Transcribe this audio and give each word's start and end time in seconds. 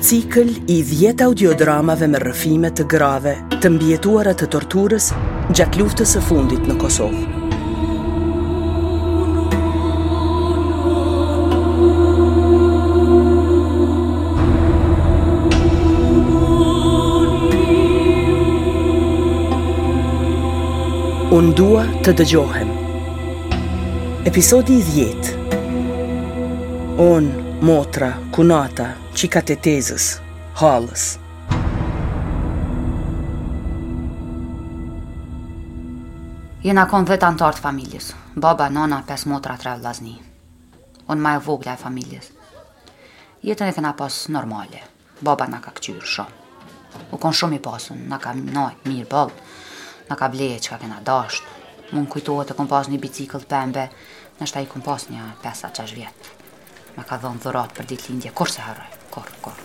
cikl 0.00 0.48
i 0.66 0.82
10 0.82 1.22
audiodramave 1.24 2.06
me 2.06 2.18
rrëfime 2.20 2.68
të 2.76 2.84
grave 2.90 3.32
të 3.62 3.70
mbjetuara 3.76 4.34
të 4.36 4.48
torturës 4.52 5.08
gjatë 5.56 5.80
luftës 5.80 6.12
së 6.16 6.20
fundit 6.22 6.68
në 6.68 6.76
Kosovë. 6.76 7.24
Unë 21.36 21.52
dua 21.56 21.82
të 22.06 22.12
dëgjohem. 22.20 22.68
Episodi 24.30 24.78
i 24.80 24.84
10. 25.26 25.58
Unë 27.06 27.44
Motra, 27.66 28.12
Kunata, 28.32 28.90
Qikat 29.16 29.48
e 29.48 29.54
tezës, 29.64 30.06
halës. 30.60 31.04
Jena 36.60 36.82
kon 36.90 37.06
vetë 37.08 37.24
antartë 37.30 37.62
familjës, 37.64 38.10
baba, 38.36 38.66
nona, 38.68 38.98
pes 39.08 39.24
motra, 39.30 39.54
tre 39.56 39.72
vlasni. 39.80 40.18
Unë 41.08 41.24
ma 41.24 41.32
e 41.32 41.38
vogla 41.46 41.72
e 41.72 41.80
familjës. 41.80 42.28
Jetën 43.40 43.70
e 43.72 43.76
këna 43.78 43.94
pasë 43.96 44.34
normale, 44.36 44.82
baba 45.24 45.48
në 45.48 45.62
ka 45.64 45.72
këqyrë 45.80 46.12
shumë. 46.16 46.60
U 47.16 47.20
kon 47.22 47.32
shumë 47.32 47.56
i 47.56 47.64
pasën, 47.70 48.04
në 48.12 48.20
ka 48.20 48.36
nojtë 48.42 48.92
mirë 48.92 49.08
bëllë, 49.16 49.40
në 50.10 50.20
ka 50.20 50.28
bleje 50.36 50.60
që 50.66 50.74
ka 50.74 50.80
këna 50.84 51.00
dashtë. 51.08 51.56
Më 51.94 52.02
në 52.04 52.12
kujtojë 52.12 52.46
të 52.52 52.58
kon 52.60 52.68
pasë 52.74 52.92
një 52.92 53.00
bicikl 53.08 53.48
pëmbe, 53.48 53.88
në 54.42 54.52
shta 54.52 54.60
i 54.60 54.68
kon 54.74 54.84
pasë 54.84 55.16
një 55.16 55.30
pesa 55.46 55.72
qash 55.72 55.96
vjetë. 56.02 56.36
Më 57.00 57.08
ka 57.08 57.16
dhënë 57.24 57.42
dhurat 57.46 57.72
për 57.76 57.90
ditë 57.94 58.12
lindje, 58.12 58.36
kur 58.36 58.52
se 58.52 58.60
harojë 58.68 58.95
kur, 59.16 59.32
kur. 59.40 59.56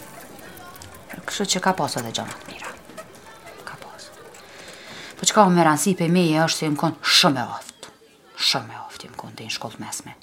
Kështu 1.28 1.46
që 1.56 1.62
ka 1.66 1.74
pasë 1.80 2.04
dhe 2.06 2.12
gjonat 2.16 2.46
mira. 2.50 2.72
Ka 3.68 3.76
pasë. 3.82 4.12
Po 5.20 5.28
që 5.28 5.36
ka 5.38 5.46
më 5.52 5.66
rëndësi 5.68 5.96
për 6.02 6.14
mi 6.16 6.24
e 6.32 6.40
është 6.46 6.62
se 6.64 6.70
më 6.76 6.80
konë 6.84 7.12
shumë 7.18 7.42
e 7.42 7.46
oftë. 7.58 7.92
Shumë 8.52 8.76
e 8.76 8.80
oftë 8.86 9.08
jëmë 9.08 9.20
konë 9.22 9.38
të 9.42 9.48
në 9.50 9.56
shkollë 9.58 9.82
mesme. 9.84 10.16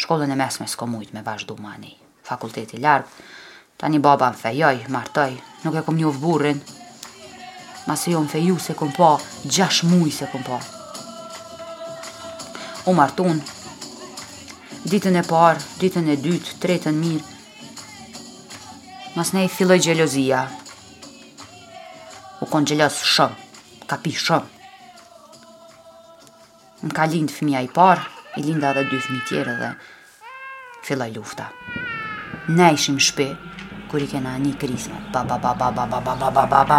Shkollën 0.00 0.34
e 0.34 0.40
mesme 0.42 0.66
s'ko 0.72 0.88
mujtë 0.94 1.16
me 1.18 1.24
vazhdu 1.26 1.56
ma 1.62 1.76
një. 1.80 1.94
Fakulteti 2.30 2.80
largë, 2.82 3.08
ta 3.80 3.88
një 3.90 4.02
baba 4.04 4.30
më 4.34 4.42
fejoj, 4.42 4.76
martoj, 4.94 5.32
nuk 5.64 5.78
e 5.80 5.84
kom 5.86 5.98
një 5.98 6.10
vëburin. 6.16 6.60
Masë 7.88 8.12
jo 8.14 8.20
më 8.24 8.30
feju 8.34 8.58
se 8.60 8.74
kom 8.78 8.90
pa, 8.96 9.14
gjash 9.50 9.82
mujë 9.88 10.16
se 10.20 10.28
kom 10.34 10.44
pa. 10.46 10.60
U 12.90 12.94
m'arton. 12.98 13.40
ditën 14.90 15.16
e 15.16 15.22
parë, 15.28 15.60
ditën 15.80 16.06
e 16.08 16.14
dytë, 16.16 16.54
tretën 16.62 16.96
mirë, 16.96 17.24
mas 19.14 19.32
ne 19.32 19.44
i 19.44 19.48
filloj 19.48 19.78
gjelozia. 19.78 20.46
U 22.40 22.46
kon 22.46 22.64
gjelos 22.64 23.02
shumë, 23.04 23.36
ka 23.86 23.98
pi 24.02 24.12
shumë. 24.16 24.58
Në 26.86 26.94
ka 26.96 27.06
lindë 27.12 27.34
fëmija 27.34 27.64
i 27.66 27.70
parë, 27.76 28.04
i 28.40 28.44
linda 28.46 28.70
edhe 28.72 28.86
dy 28.88 29.00
fëmi 29.04 29.20
tjere 29.28 29.56
dhe 29.60 29.72
filloj 30.86 31.10
lufta. 31.18 31.50
Ne 32.48 32.70
ishim 32.74 32.96
shpi, 33.02 33.26
kur 33.90 34.00
i 34.02 34.06
kena 34.08 34.32
një 34.40 34.54
krisme, 34.58 35.02
ba 35.12 35.20
ba 35.28 35.36
ba 35.42 35.52
ba 35.58 35.68
ba 35.76 35.84
ba 35.90 36.00
ba 36.00 36.14
ba 36.22 36.30
ba 36.30 36.46
ba 36.50 36.62
ba, 36.70 36.78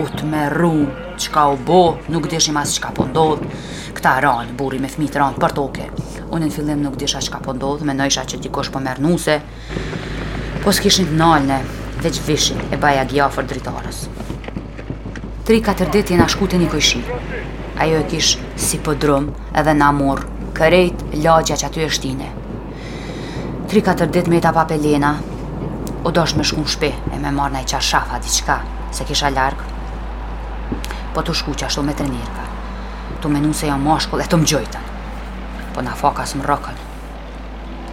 u 0.00 0.06
të 0.06 0.28
me 0.30 0.46
ru, 0.54 0.72
qka 1.20 1.44
u 1.52 1.58
bo, 1.66 1.80
nuk 2.08 2.30
dishim 2.32 2.56
asë 2.62 2.80
qka 2.80 2.94
po 2.96 3.08
ndodhë, 3.10 3.50
këta 3.98 4.14
ranë, 4.24 4.56
buri 4.56 4.80
me 4.80 4.88
fëmi 4.88 5.10
të 5.12 5.20
ranë 5.20 5.42
për 5.42 5.56
toke. 5.58 5.90
Unë 6.32 6.46
në 6.46 6.54
fillim 6.56 6.80
nuk 6.86 6.96
disha 7.02 7.20
qka 7.26 7.42
po 7.44 7.52
ndodhë, 7.58 7.90
me 7.90 7.98
nëjsha 7.98 8.24
që 8.32 8.40
dikosh 8.46 8.72
po 8.72 8.80
mërë 8.82 9.04
nuse, 9.04 9.36
Po 10.62 10.70
s'kishin 10.70 11.08
të 11.10 11.16
nalëne, 11.18 11.56
veç 12.04 12.20
vishin 12.22 12.60
e 12.70 12.76
baja 12.82 13.02
gjafër 13.10 13.48
dritarës. 13.50 14.04
Tri 15.46 15.56
katër 15.68 15.88
dit 15.96 16.12
jena 16.14 16.28
shkute 16.30 16.60
një 16.60 16.68
kojshi. 16.70 17.00
Ajo 17.82 17.96
e 17.98 18.04
kish 18.12 18.36
si 18.64 18.78
për 18.84 19.06
edhe 19.58 19.74
na 19.74 19.88
mur, 19.96 20.22
kërejt 20.54 21.02
lagja 21.24 21.56
që 21.62 21.66
aty 21.68 21.82
e 21.86 21.88
shtine. 21.96 22.28
Tri 23.72 23.82
katër 23.88 24.12
dit 24.18 24.30
me 24.30 24.38
ta 24.44 24.54
pa 24.54 24.62
pelena, 24.70 25.10
o 26.06 26.12
dosh 26.14 26.36
me 26.38 26.46
shku 26.46 26.62
në 26.64 26.72
shpe 26.76 26.92
e 27.14 27.18
me 27.18 27.34
marna 27.40 27.64
i 27.64 27.66
qashafa 27.74 28.22
diqka, 28.22 28.60
se 28.94 29.02
kisha 29.10 29.34
largë. 29.34 29.66
Po 31.16 31.26
të 31.26 31.34
shku 31.42 31.58
që 31.58 31.66
ashtu 31.72 31.82
me 31.82 31.98
trenirka, 31.98 32.46
të 33.20 33.34
menu 33.34 33.50
se 33.52 33.66
jam 33.66 33.82
mashkull 33.90 34.22
e 34.22 34.30
të 34.30 34.38
më 34.38 34.48
gjojtën, 34.54 34.90
po 35.74 35.82
na 35.82 35.98
faka 35.98 36.22
së 36.30 36.38
më 36.38 36.46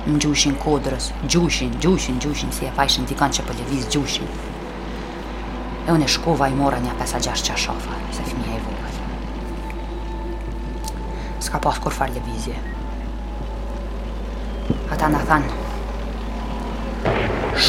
në 0.08 0.16
gjushin 0.24 0.54
kodrës, 0.64 1.10
gjushin, 1.28 1.74
gjushin, 1.84 2.20
gjushin, 2.24 2.52
si 2.56 2.64
e 2.66 2.72
fajshin 2.78 3.06
t'i 3.10 3.16
kanë 3.20 3.34
që 3.38 3.42
për 3.48 3.54
po 3.54 3.54
lëviz 3.64 3.84
gjushin. 3.92 4.28
E 5.86 5.88
unë 5.92 6.06
e 6.06 6.08
shkova 6.14 6.46
i 6.50 6.56
mora 6.56 6.80
një 6.84 6.92
5-6 7.02 7.50
qashofa, 7.52 7.94
se 8.16 8.22
fëmi 8.28 8.46
e 8.56 8.58
i 8.60 8.62
Ska 11.50 11.58
pas 11.64 11.78
kur 11.82 11.94
farë 11.96 12.14
Levizje. 12.14 12.54
Ata 14.94 15.08
në 15.10 15.20
thanë, 15.30 15.50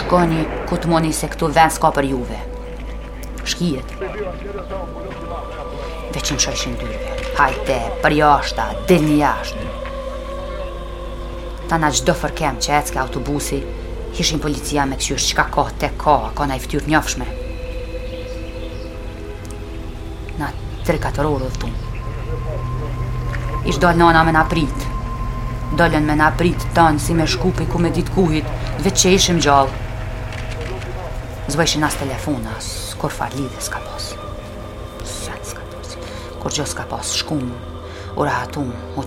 shkoni 0.00 0.42
ku 0.68 0.74
të 0.76 0.86
moni 0.90 1.12
se 1.16 1.26
këtu 1.32 1.46
vend 1.54 1.72
s'ka 1.72 1.88
për 1.96 2.04
juve. 2.10 2.40
Shkijet. 3.46 3.88
Veqin 6.14 6.38
shëshin 6.42 6.74
dyve. 6.82 6.98
Hajte, 7.38 7.78
për 8.02 8.12
jashta, 8.18 8.64
dhe 8.90 8.96
një 9.06 9.16
jashtë 9.20 9.64
ta 11.70 11.78
na 11.78 11.86
gjdo 11.94 12.16
fërkem 12.18 12.56
që 12.58 12.72
ecke 12.80 12.98
autobusi, 12.98 13.60
kishin 14.16 14.40
policia 14.42 14.82
me 14.90 14.96
kësysh 14.98 15.28
çka 15.30 15.44
ka 15.54 15.64
te 15.78 15.90
ka, 15.92 16.16
ka, 16.24 16.30
ka 16.40 16.48
na 16.50 16.56
i 16.58 16.62
fytyr 16.64 16.88
njofshme. 16.90 17.28
Na 20.40 20.48
tre 20.88 20.98
katër 21.04 21.28
orë 21.30 21.50
u 21.52 21.60
tum. 21.62 21.76
Ish 23.70 23.78
dal 23.78 23.94
nana 24.02 24.24
me 24.26 24.34
na 24.34 24.42
prit. 24.50 24.88
Dalën 25.78 26.02
me 26.10 26.18
na 26.18 26.32
prit 26.34 26.66
ton 26.74 26.98
si 26.98 27.14
me 27.14 27.28
shkupi 27.30 27.68
ku 27.70 27.78
me 27.78 27.94
ditë 27.94 28.16
kuhit, 28.18 28.50
vetë 28.82 29.04
që 29.04 29.14
ishim 29.20 29.38
gjallë. 29.38 29.70
Zvojshin 31.54 31.86
as 31.86 31.94
telefona, 32.02 32.58
kur 32.98 33.14
far 33.14 33.30
lidhe 33.38 33.62
s'ka 33.62 33.78
pas. 33.86 34.10
S'ka 35.06 36.40
Kur 36.42 36.50
gjo 36.50 36.66
s'ka 36.66 36.88
pas, 36.90 37.14
shkum, 37.22 37.46
ura 38.18 38.40
hatum, 38.42 38.74
u 38.98 39.06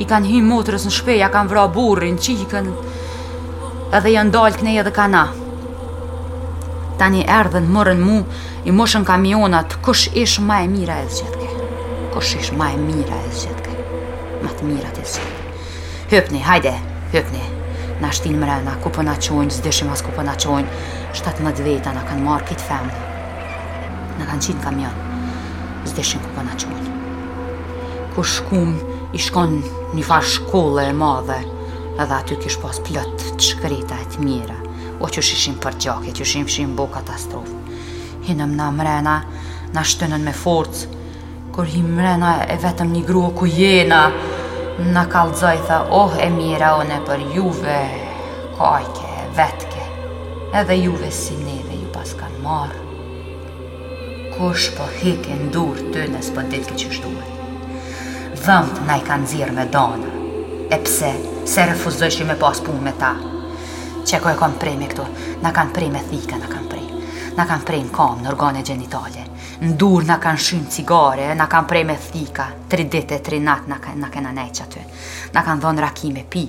I 0.00 0.06
kanë 0.08 0.28
hi 0.30 0.40
motrës 0.44 0.86
në 0.88 0.92
shpeja, 0.94 1.26
kanë 1.32 1.50
vra 1.52 1.66
burrin, 1.72 2.16
qikën 2.20 2.68
Edhe 3.92 4.12
janë 4.14 4.32
dalë 4.32 4.56
këne 4.60 4.74
edhe 4.80 4.92
ka 4.94 5.04
na 5.12 5.26
Tani 7.00 7.24
erdhen, 7.38 7.66
mërën 7.74 8.00
mu, 8.00 8.22
i 8.68 8.72
moshën 8.72 9.04
kamionat 9.08 9.76
Kësh 9.84 10.06
ish 10.22 10.38
ma 10.40 10.62
e 10.64 10.68
mira 10.72 10.96
e 11.04 11.10
zgjetke 11.12 11.68
Kësh 12.14 12.32
ish 12.40 12.52
ma 12.56 12.70
e 12.72 12.78
mira 12.80 13.18
e 13.26 13.32
zgjetke 13.36 14.02
Ma 14.46 14.52
të 14.56 14.68
mira 14.70 14.92
të 14.96 15.04
zgjetke 15.14 15.68
Hëpni, 16.12 16.40
hajde, 16.46 16.72
hëpni 17.12 17.44
Na 18.02 18.08
shtin 18.16 18.38
mrena, 18.40 18.78
ku 18.82 18.90
përna 18.90 19.12
po 19.18 19.26
qojnë, 19.36 19.52
zdëshim 19.60 19.92
as 19.92 20.02
ku 20.02 20.10
përna 20.16 20.38
po 20.40 20.46
qojnë 20.46 20.86
Shtatë 21.20 21.44
veta 21.46 21.58
dveta 21.60 21.92
na 21.92 22.06
kanë 22.08 22.24
marë 22.24 22.48
kitë 22.48 22.70
femë 22.70 22.94
Na 24.22 24.30
kanë 24.30 24.46
qitë 24.48 24.64
kamion 24.64 25.12
Zdëshim 25.92 26.24
ku 26.24 26.32
përna 26.40 26.56
po 26.56 26.72
qojnë 26.72 28.08
Kësh 28.16 28.40
kumë 28.48 28.91
i 29.12 29.20
shkon 29.20 29.58
një 29.92 30.04
farë 30.06 30.28
shkolle 30.36 30.86
e 30.88 30.94
madhe, 30.96 31.38
edhe 32.00 32.14
aty 32.16 32.38
kish 32.40 32.56
pas 32.62 32.78
plot 32.86 33.26
të 33.36 33.44
shkrita 33.50 33.98
e 34.00 34.06
të 34.14 34.22
mira, 34.24 34.56
o 35.04 35.10
që 35.12 35.20
shishim 35.26 35.58
për 35.62 35.76
gjake, 35.84 36.14
që 36.18 36.24
shim 36.32 36.46
shim 36.54 36.70
bo 36.78 36.86
katastrofë. 36.92 37.58
Hinëm 38.28 38.54
në 38.56 38.70
mrena, 38.78 39.16
në 39.74 39.84
shtënën 39.92 40.24
me 40.24 40.32
forcë, 40.36 40.88
kur 41.52 41.68
hi 41.68 41.82
mrena 41.84 42.30
e 42.48 42.56
vetëm 42.62 42.94
një 42.96 43.02
grua 43.08 43.32
ku 43.36 43.48
jena, 43.52 44.00
në 44.80 45.02
kalëzaj 45.12 45.58
thë, 45.68 45.80
oh 46.00 46.16
e 46.16 46.30
mira 46.32 46.72
one 46.80 47.00
për 47.08 47.26
juve, 47.36 47.76
kajke, 48.56 49.10
vetke, 49.36 49.84
edhe 50.62 50.78
juve 50.80 51.12
si 51.12 51.36
neve 51.42 51.82
ju 51.82 51.92
pas 51.92 52.16
kanë 52.22 52.40
marë. 52.46 52.80
Kush 54.38 54.70
po 54.78 54.88
hike 55.02 55.36
ndurë 55.44 55.90
të 55.92 56.08
nësë 56.16 56.36
për 56.38 56.50
ditë 56.54 56.70
këtë 56.72 56.80
që 56.80 56.90
dhëm 58.42 58.66
na 58.90 58.96
i 58.98 59.02
kanë 59.06 59.28
zirë 59.30 59.52
me 59.54 59.64
dona. 59.70 60.08
E 60.66 60.78
pse, 60.82 61.10
se 61.46 61.66
refuzëshi 61.68 62.24
me 62.26 62.34
pas 62.40 62.58
punë 62.64 62.82
me 62.82 62.94
ta. 62.98 63.12
Që 64.04 64.18
ko 64.20 64.32
e 64.32 64.38
kom 64.40 64.56
prej 64.58 64.74
me 64.80 64.88
këtu, 64.90 65.04
na 65.44 65.52
kanë 65.54 65.74
prej 65.76 65.90
me 65.94 66.00
thika, 66.10 66.40
na 66.40 66.50
kanë 66.50 66.68
prej. 66.68 66.88
Na 67.38 67.46
kanë 67.48 67.64
prej 67.68 67.80
në 67.86 67.92
kam 67.94 68.18
në 68.20 68.32
organe 68.32 68.64
gjenitale. 68.66 69.28
Në 69.62 69.76
dur 69.78 70.02
na 70.08 70.16
kanë 70.18 70.42
shynë 70.42 70.72
cigare, 70.74 71.28
na 71.38 71.46
kanë 71.46 71.70
prej 71.70 71.84
me 71.86 71.94
thika. 72.08 72.48
Tri 72.68 72.88
dite, 72.90 73.20
tri 73.24 73.38
natë 73.40 73.70
na, 73.70 73.78
na 74.02 74.10
kena 74.10 74.32
neqë 74.34 74.64
aty. 74.66 74.82
Na 75.36 75.44
kanë 75.46 75.62
dhonë 75.62 75.84
rakime 75.86 76.24
pi, 76.28 76.42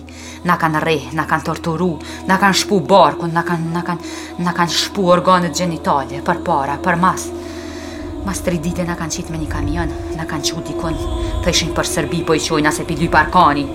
na 0.49 0.57
kanë 0.59 0.81
re, 0.83 0.97
na 1.13 1.27
kanë 1.29 1.45
torturu, 1.51 1.91
na 2.27 2.39
kanë 2.41 2.57
shpu 2.63 2.81
barkun, 2.89 3.37
na 3.37 3.45
kanë, 3.45 3.69
na 3.71 3.83
kanë, 3.85 4.11
na 4.47 4.57
kanë 4.57 4.79
shpu 4.81 5.07
organet 5.13 5.55
gjenitale, 5.61 6.23
për 6.25 6.41
para, 6.49 6.81
për 6.83 6.99
masë. 7.05 7.41
Mas 8.23 8.39
tri 8.39 8.55
dite 8.57 8.83
na 8.87 8.95
kanë 8.95 9.17
qitë 9.19 9.33
me 9.35 9.39
një 9.43 9.49
kamion, 9.51 9.89
na 10.15 10.23
kanë 10.27 10.51
qu 10.55 10.61
dikon, 10.63 10.95
të 11.43 11.51
ishin 11.51 11.73
për 11.75 11.87
Sërbi, 11.89 12.21
po 12.23 12.35
i 12.35 12.41
qojnë 12.43 12.69
ase 12.69 12.85
pi 12.87 12.95
dy 12.95 13.09
parkani. 13.11 13.65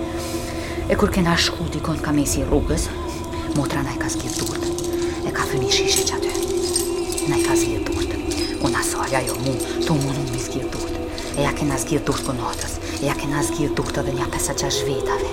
E 0.89 0.95
kur 0.97 1.11
kena 1.13 1.35
shku 1.37 1.67
dikon 1.73 1.99
ka 2.01 2.09
mesi 2.15 2.41
rrugës, 2.47 2.87
motra 3.53 3.83
na 3.85 3.93
i 3.93 3.99
ka 4.01 4.09
zgjit 4.09 4.39
durt, 4.41 4.65
e 5.21 5.33
ka 5.35 5.45
thëmi 5.51 5.69
shishe 5.69 6.05
që 6.09 6.17
aty. 6.17 6.31
Na 7.29 7.37
i 7.37 7.45
ka 7.45 7.53
zgjit 7.59 7.85
durt, 7.91 8.15
una 8.65 8.81
salja 8.85 9.21
jo 9.27 9.37
mu, 9.45 9.53
tu 9.85 9.93
mu 9.99 10.15
nuk 10.17 10.33
mi 10.33 10.41
zgjit 10.41 10.65
durt, 10.73 10.97
e 11.37 11.45
ja 11.45 11.53
kena 11.59 11.77
zgjit 11.83 12.09
durt 12.09 12.25
ku 12.25 12.33
notës, 12.39 12.79
e 12.97 13.05
ja 13.05 13.13
kena 13.21 13.45
zgjit 13.51 13.75
durt 13.77 14.01
edhe 14.01 14.17
një 14.17 14.31
pesa 14.33 14.57
qa 14.57 14.71
shvetave. 14.73 15.29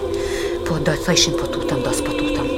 Po 0.68 0.76
do 0.76 0.92
të 0.92 1.06
thëshin 1.08 1.40
po 1.40 1.48
tutëm, 1.56 1.80
do 1.88 1.94
s'po 1.96 2.12
tutëm, 2.20 2.52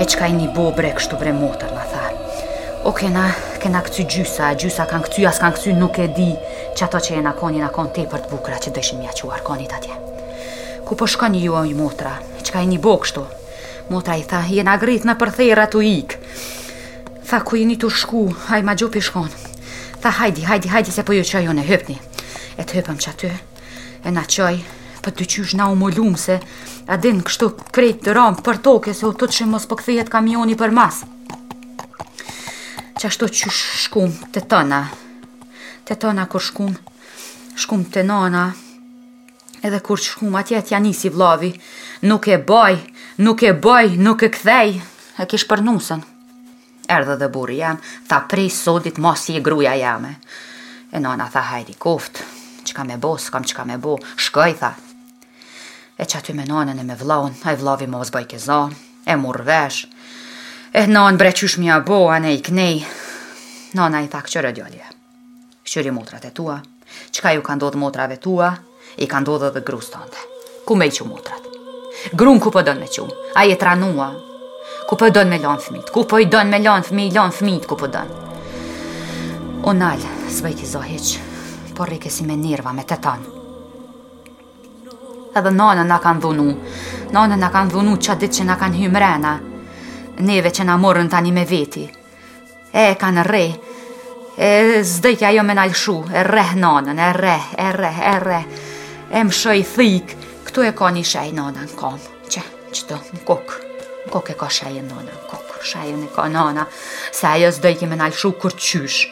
e 0.00 0.04
qka 0.08 0.30
i 0.30 0.36
një 0.36 0.48
bo 0.56 0.70
bre 0.76 0.94
kështu 0.96 1.18
bre 1.20 1.32
motër 1.36 1.72
në 1.76 1.82
tha. 1.90 2.04
O 2.88 2.92
kena, 2.96 3.26
kena 3.60 3.82
këcy 3.84 4.06
gjysa, 4.08 4.54
gjysa 4.62 4.86
kanë 4.88 5.04
këcy, 5.06 5.26
as 5.28 5.40
kanë 5.42 5.58
këcy 5.58 5.74
nuk 5.76 5.98
e 6.00 6.06
di 6.16 6.30
që 6.78 6.86
ato 6.86 7.00
që 7.04 7.18
e 7.18 7.24
në 7.26 7.34
koni 7.36 7.60
në 7.60 7.68
konë 7.76 7.92
te 7.98 8.06
për 8.08 8.22
të 8.24 8.30
bukra 8.32 8.56
që 8.64 8.72
dëshin 8.78 9.02
ja 9.04 9.12
quar 9.20 9.42
konit 9.44 9.74
atje. 9.76 9.98
Ku 10.88 10.96
po 10.96 11.04
shkoni 11.06 11.42
ju 11.44 11.52
oj 11.60 11.74
motra, 11.76 12.14
e 12.38 12.40
qka 12.40 12.64
i 12.64 12.70
një 12.72 12.80
bo 12.80 12.94
kështu? 13.04 13.26
Motra 13.92 14.16
i 14.16 14.24
tha, 14.24 14.40
jena 14.48 14.78
grit 14.80 15.04
në 15.04 15.18
përthera 15.20 15.68
të 15.68 15.84
ikë. 15.90 16.24
Tha 17.28 17.44
ku 17.46 17.60
i 17.60 17.68
një 17.68 17.76
të 17.82 17.92
shku, 18.00 18.24
haj 18.48 18.64
ma 18.66 18.74
gjopi 18.80 19.04
shkon. 19.04 19.28
Tha 20.00 20.16
hajdi, 20.22 20.48
hajdi, 20.48 20.72
hajdi 20.72 20.96
se 20.96 21.04
po 21.04 21.12
ju 21.12 21.26
qaj 21.28 21.44
ju 21.44 21.52
në 21.60 21.66
hëpni. 21.68 22.00
E 22.56 22.64
të 22.64 22.80
hëpëm 22.80 22.96
që 23.04 23.12
aty, 23.12 23.34
e 24.08 24.14
na 24.16 24.24
qaj, 24.24 24.62
për 25.00 25.12
po 25.12 25.16
të 25.18 25.26
qysh 25.32 25.54
na 25.56 25.66
umolum 25.72 26.16
se 26.18 26.36
adin 26.92 27.20
kështu 27.24 27.48
krejt 27.72 28.02
të 28.04 28.14
ramë 28.16 28.42
për 28.44 28.58
toke 28.64 28.92
se 28.94 29.06
o 29.08 29.12
të 29.16 29.28
që 29.34 29.46
mos 29.48 29.66
përkëthejet 29.70 30.08
po 30.10 30.18
kamioni 30.18 30.56
për 30.60 30.74
mas. 30.76 31.00
Qashtu 33.00 33.28
që 33.32 33.50
shkum 33.84 34.12
të 34.34 34.42
tëna, 34.50 34.80
të 35.88 35.96
tëna 36.02 36.26
kur 36.28 36.42
shkum, 36.44 36.74
shkum 37.56 37.86
të 37.94 38.02
nana, 38.10 38.42
edhe 39.64 39.80
kur 39.86 39.96
shkum 40.04 40.36
atje 40.36 40.60
t'ja 40.68 40.80
nisi 40.84 41.08
vlavi, 41.14 41.50
nuk 42.04 42.28
e 42.28 42.36
baj, 42.36 42.76
nuk 43.24 43.42
e 43.48 43.54
baj, 43.56 43.96
nuk 43.96 44.26
e 44.28 44.30
kthej, 44.36 44.74
e 45.16 45.26
kish 45.30 45.48
për 45.48 45.64
nusën. 45.70 46.04
Erdhe 46.90 47.16
dhe 47.20 47.30
buri 47.32 47.56
jam, 47.62 47.80
tha 48.10 48.20
prej 48.28 48.50
sodit 48.52 48.98
mos 49.00 49.24
i 49.32 49.40
gruja 49.46 49.72
jame. 49.80 50.16
E 50.92 50.98
nana 51.00 51.30
tha 51.32 51.40
hajdi 51.54 51.78
koft, 51.78 52.20
që 52.66 52.74
ka 52.76 52.84
me 52.88 53.00
bo, 53.00 53.14
s'kam 53.22 53.46
që 53.48 53.66
me 53.70 53.76
bo, 53.78 53.96
shkoj 54.28 54.54
tha, 54.60 54.72
E 56.00 56.06
që 56.08 56.16
aty 56.18 56.32
me 56.32 56.46
nanën 56.48 56.78
e 56.80 56.84
me 56.88 56.94
vlaun, 56.96 57.34
a 57.44 57.52
i 57.52 57.56
vlavi 57.60 57.84
mos 57.92 58.08
bajke 58.14 58.38
za, 58.40 58.62
e 59.04 59.14
mur 59.20 59.42
e 60.72 60.82
nanë 60.88 61.18
bre 61.20 61.32
mja 61.58 61.76
bo, 61.84 62.08
a 62.08 62.18
ne 62.18 62.32
i 62.34 62.40
knej. 62.40 62.80
Nana 63.76 64.00
i 64.02 64.08
thakë 64.08 64.30
qërë 64.32 64.52
djallje, 64.56 64.86
qëri 65.64 65.90
motrat 65.92 66.24
e 66.24 66.30
tua, 66.32 66.56
qëka 67.12 67.34
ju 67.36 67.42
ka 67.44 67.56
ndodhë 67.58 67.80
motrave 67.84 68.16
tua, 68.16 68.48
i 68.96 69.06
ka 69.06 69.20
ndodhë 69.20 69.50
dhe 69.54 69.60
grus 69.66 69.90
tante. 69.92 70.22
Ku 70.66 70.74
me 70.76 70.86
i 70.88 70.94
që 70.94 71.04
motrat? 71.06 71.50
Grun 72.16 72.40
ku 72.40 72.50
pëdon 72.54 72.80
po 72.80 72.80
me 72.80 72.86
që, 72.88 73.04
a 73.36 73.44
i 73.44 73.52
e 73.52 73.58
tranua, 73.60 74.08
ku 74.88 74.96
pëdon 74.96 75.28
me 75.28 75.38
lanë 75.44 75.64
fëmit, 75.68 75.90
ku 75.92 76.06
pëj 76.08 76.24
don 76.32 76.48
me 76.48 76.62
lanë 76.64 76.86
fmit, 76.88 77.12
lanë 77.14 77.36
fëmit 77.42 77.66
ku 77.68 77.76
pëdon. 77.76 78.14
O 79.68 79.74
nalë, 79.76 80.16
s'bëjti 80.32 80.70
zohiq, 80.72 81.12
por 81.76 81.92
rikësi 81.92 82.24
me 82.26 82.38
nirva 82.40 82.72
me 82.72 82.88
tetanë 82.88 83.39
edhe 85.36 85.50
nana 85.50 85.84
na 85.84 85.98
kanë 86.02 86.20
dhunu. 86.24 86.46
Nana 87.14 87.36
na 87.36 87.50
kanë 87.52 87.72
dhunu 87.74 87.96
qa 88.02 88.16
ditë 88.18 88.38
që 88.40 88.46
na 88.48 88.56
kanë 88.60 88.80
hymrena 88.82 89.36
Neve 90.20 90.50
që 90.52 90.64
na 90.68 90.74
morën 90.76 91.08
tani 91.08 91.30
me 91.32 91.46
veti. 91.48 91.86
E, 92.76 92.82
kanë 93.00 93.22
re. 93.24 93.44
E, 94.36 94.50
zdëjkja 94.84 95.30
jo 95.32 95.44
me 95.48 95.54
nalëshu. 95.56 95.94
E 96.12 96.20
re 96.26 96.42
nanën, 96.60 96.98
e 97.00 97.06
re, 97.16 97.36
e 97.56 97.70
re, 97.76 97.92
e 98.12 98.16
re 98.24 98.40
E 99.10 99.22
më 99.26 99.34
shëj 99.36 99.62
thikë. 99.74 100.18
Këtu 100.46 100.66
e 100.68 100.72
ka 100.76 100.90
një 100.92 101.04
shaj 101.06 101.30
nana 101.36 101.64
në 101.66 101.76
kam. 101.78 101.96
Që, 102.30 102.42
që 102.72 102.84
të, 102.90 103.00
në 103.16 103.22
kokë. 103.26 103.60
Në 104.06 104.12
kokë 104.12 104.32
e 104.32 104.38
ka 104.44 104.48
shaj 104.58 104.76
e 104.78 104.82
nana 104.90 105.08
në 105.08 105.22
kokë. 105.30 105.46
shëj 105.70 105.88
e 105.92 105.96
në 105.96 106.10
ka 106.14 106.26
nana. 106.32 106.66
Se 107.12 107.26
ajo 107.28 107.50
zdëjkja 107.52 107.88
me 107.88 107.96
nalëshu 108.00 108.32
kur 108.40 108.54
qysh. 108.60 109.02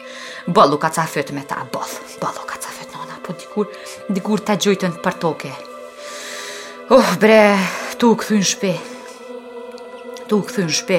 Bëllu 0.47 0.77
ka 0.81 0.89
ca 0.93 1.05
fytë 1.09 1.33
me 1.37 1.43
ta. 1.45 1.63
Bëllu, 1.73 2.03
bëllu 2.21 2.45
ka 2.49 2.57
ca 2.61 2.75
fytë 2.77 2.93
nana. 3.01 3.17
Po 3.25 3.33
dikur, 3.33 3.71
dikur 4.13 4.45
të 4.45 4.57
gjojtën 4.61 5.01
për 5.03 5.19
toke. 5.25 5.51
Oh, 6.91 7.05
bre, 7.21 7.53
tu 8.01 8.07
u 8.09 8.15
këthy 8.17 8.39
në 8.41 8.45
shpe. 8.49 8.69
Tu 10.25 10.39
u 10.39 10.41
këthy 10.41 10.63
në 10.65 10.71
shpe, 10.73 10.95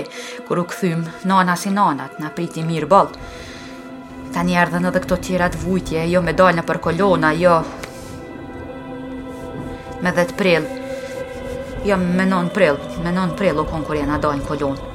kur 0.46 0.60
u 0.62 0.64
këthym 0.70 1.00
nana 1.26 1.56
si 1.58 1.72
nanat, 1.74 2.12
në 2.22 2.28
priti 2.36 2.62
mirë 2.62 2.86
balë. 2.92 3.24
Ta 4.36 4.44
një 4.46 4.60
ardhën 4.62 4.86
edhe 4.86 5.00
këto 5.02 5.16
tjera 5.26 5.48
të 5.50 5.58
vujtje, 5.64 6.04
jo 6.12 6.20
me 6.22 6.30
dalë 6.38 6.60
në 6.60 6.62
për 6.68 6.78
kolona, 6.84 7.32
jo. 7.34 7.56
Me 10.06 10.12
dhe 10.14 10.24
të 10.30 10.36
prellë. 10.38 10.76
Jo, 11.88 11.98
me 11.98 12.26
non 12.32 12.52
prill, 12.54 12.78
me 13.02 13.10
non 13.16 13.34
prill 13.40 13.58
u 13.58 13.64
konkurena 13.72 14.20
dalë 14.22 14.44
në 14.44 14.46
kolonë. 14.46 14.92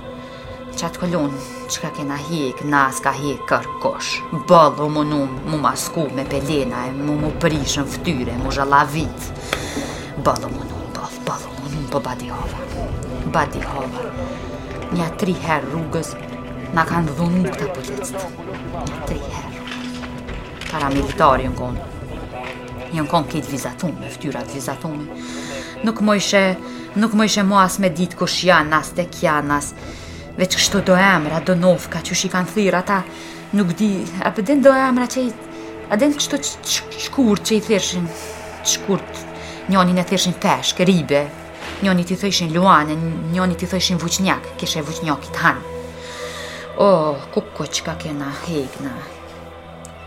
Qatë 0.80 1.02
kolon. 1.04 1.36
që 1.74 1.82
ka 1.82 1.90
kena 1.98 2.16
hikë, 2.30 2.70
nasë 2.72 3.04
ka 3.04 3.12
hikë 3.20 3.48
kërkosh. 3.50 4.14
Balë 4.48 4.86
u 4.88 4.88
munu 4.96 5.26
mu 5.50 5.58
masku 5.58 6.08
me 6.16 6.24
pelena 6.30 6.88
e 6.88 6.92
mu 6.96 7.18
mu 7.20 7.34
prishën 7.42 7.84
ftyre, 7.96 8.38
mu 8.44 8.52
zhala 8.56 8.86
vitë. 8.94 9.34
u 10.20 10.52
munu. 10.56 10.65
Po 11.96 12.00
bati 12.02 12.26
Badihova, 12.26 12.88
bati 13.34 13.60
Nja 14.98 15.06
tri 15.16 15.32
herë 15.40 15.70
rrugës, 15.70 16.10
nga 16.76 16.84
kanë 16.90 17.14
dhunë 17.16 17.38
nuk 17.46 17.54
të 17.56 17.70
Nja 17.86 18.98
tri 19.08 19.20
herë. 19.22 19.62
Para 20.68 20.90
në 20.92 21.06
konë. 21.16 21.86
Një 22.92 23.00
në 23.06 23.06
konë 23.14 23.32
këtë 23.32 23.50
vizatume, 23.54 24.04
e 24.10 24.12
ftyrat 24.12 24.52
vizatume. 24.52 25.08
Nuk 25.88 26.02
më 26.04 26.18
ishe, 26.20 26.42
nuk 27.00 27.16
më 27.16 27.30
ishe 27.32 27.46
mu 27.48 27.56
as 27.62 27.80
me 27.80 27.88
ditë 27.96 28.20
kush 28.20 28.44
janë, 28.52 28.76
asë 28.82 28.98
tek 29.00 29.16
kja, 29.16 29.38
asë. 29.60 29.88
Veç 30.36 30.60
kështo 30.60 30.84
do 30.92 31.00
emra, 31.00 31.40
do 31.48 31.56
nofka, 31.56 32.04
që 32.04 32.20
shi 32.22 32.32
kanë 32.36 32.52
thyrë, 32.52 32.84
ata 32.84 33.00
nuk 33.56 33.72
di... 33.80 33.94
A 34.20 34.34
për 34.36 34.44
po 34.44 34.50
din 34.52 34.68
do 34.68 34.76
emra 34.76 35.08
që 35.08 35.24
i... 35.30 35.32
A 35.88 35.96
din 36.04 36.12
kështo 36.20 36.44
që 36.44 37.08
shkurë 37.08 37.48
që 37.48 37.58
i 37.62 37.64
thyrëshin... 37.72 38.12
Shkurë 38.66 39.10
të 39.16 39.72
njonin 39.72 40.04
e 40.04 40.08
thyrëshin 40.12 40.36
feshke, 40.44 40.86
ribe, 40.92 41.24
Njoni 41.84 42.04
ti 42.06 42.16
thëshin 42.16 42.54
Luane, 42.54 42.96
njoni 43.34 43.56
ti 43.58 43.66
thëshin 43.68 44.00
Vuqnjak, 44.00 44.46
kishe 44.58 44.82
Vuqnjokit 44.86 45.36
hanë. 45.42 45.74
O, 46.78 46.88
oh, 46.90 47.18
kuku 47.34 47.66
që 47.72 47.84
ka 47.86 47.94
kena 48.00 48.30
hegna. 48.46 48.94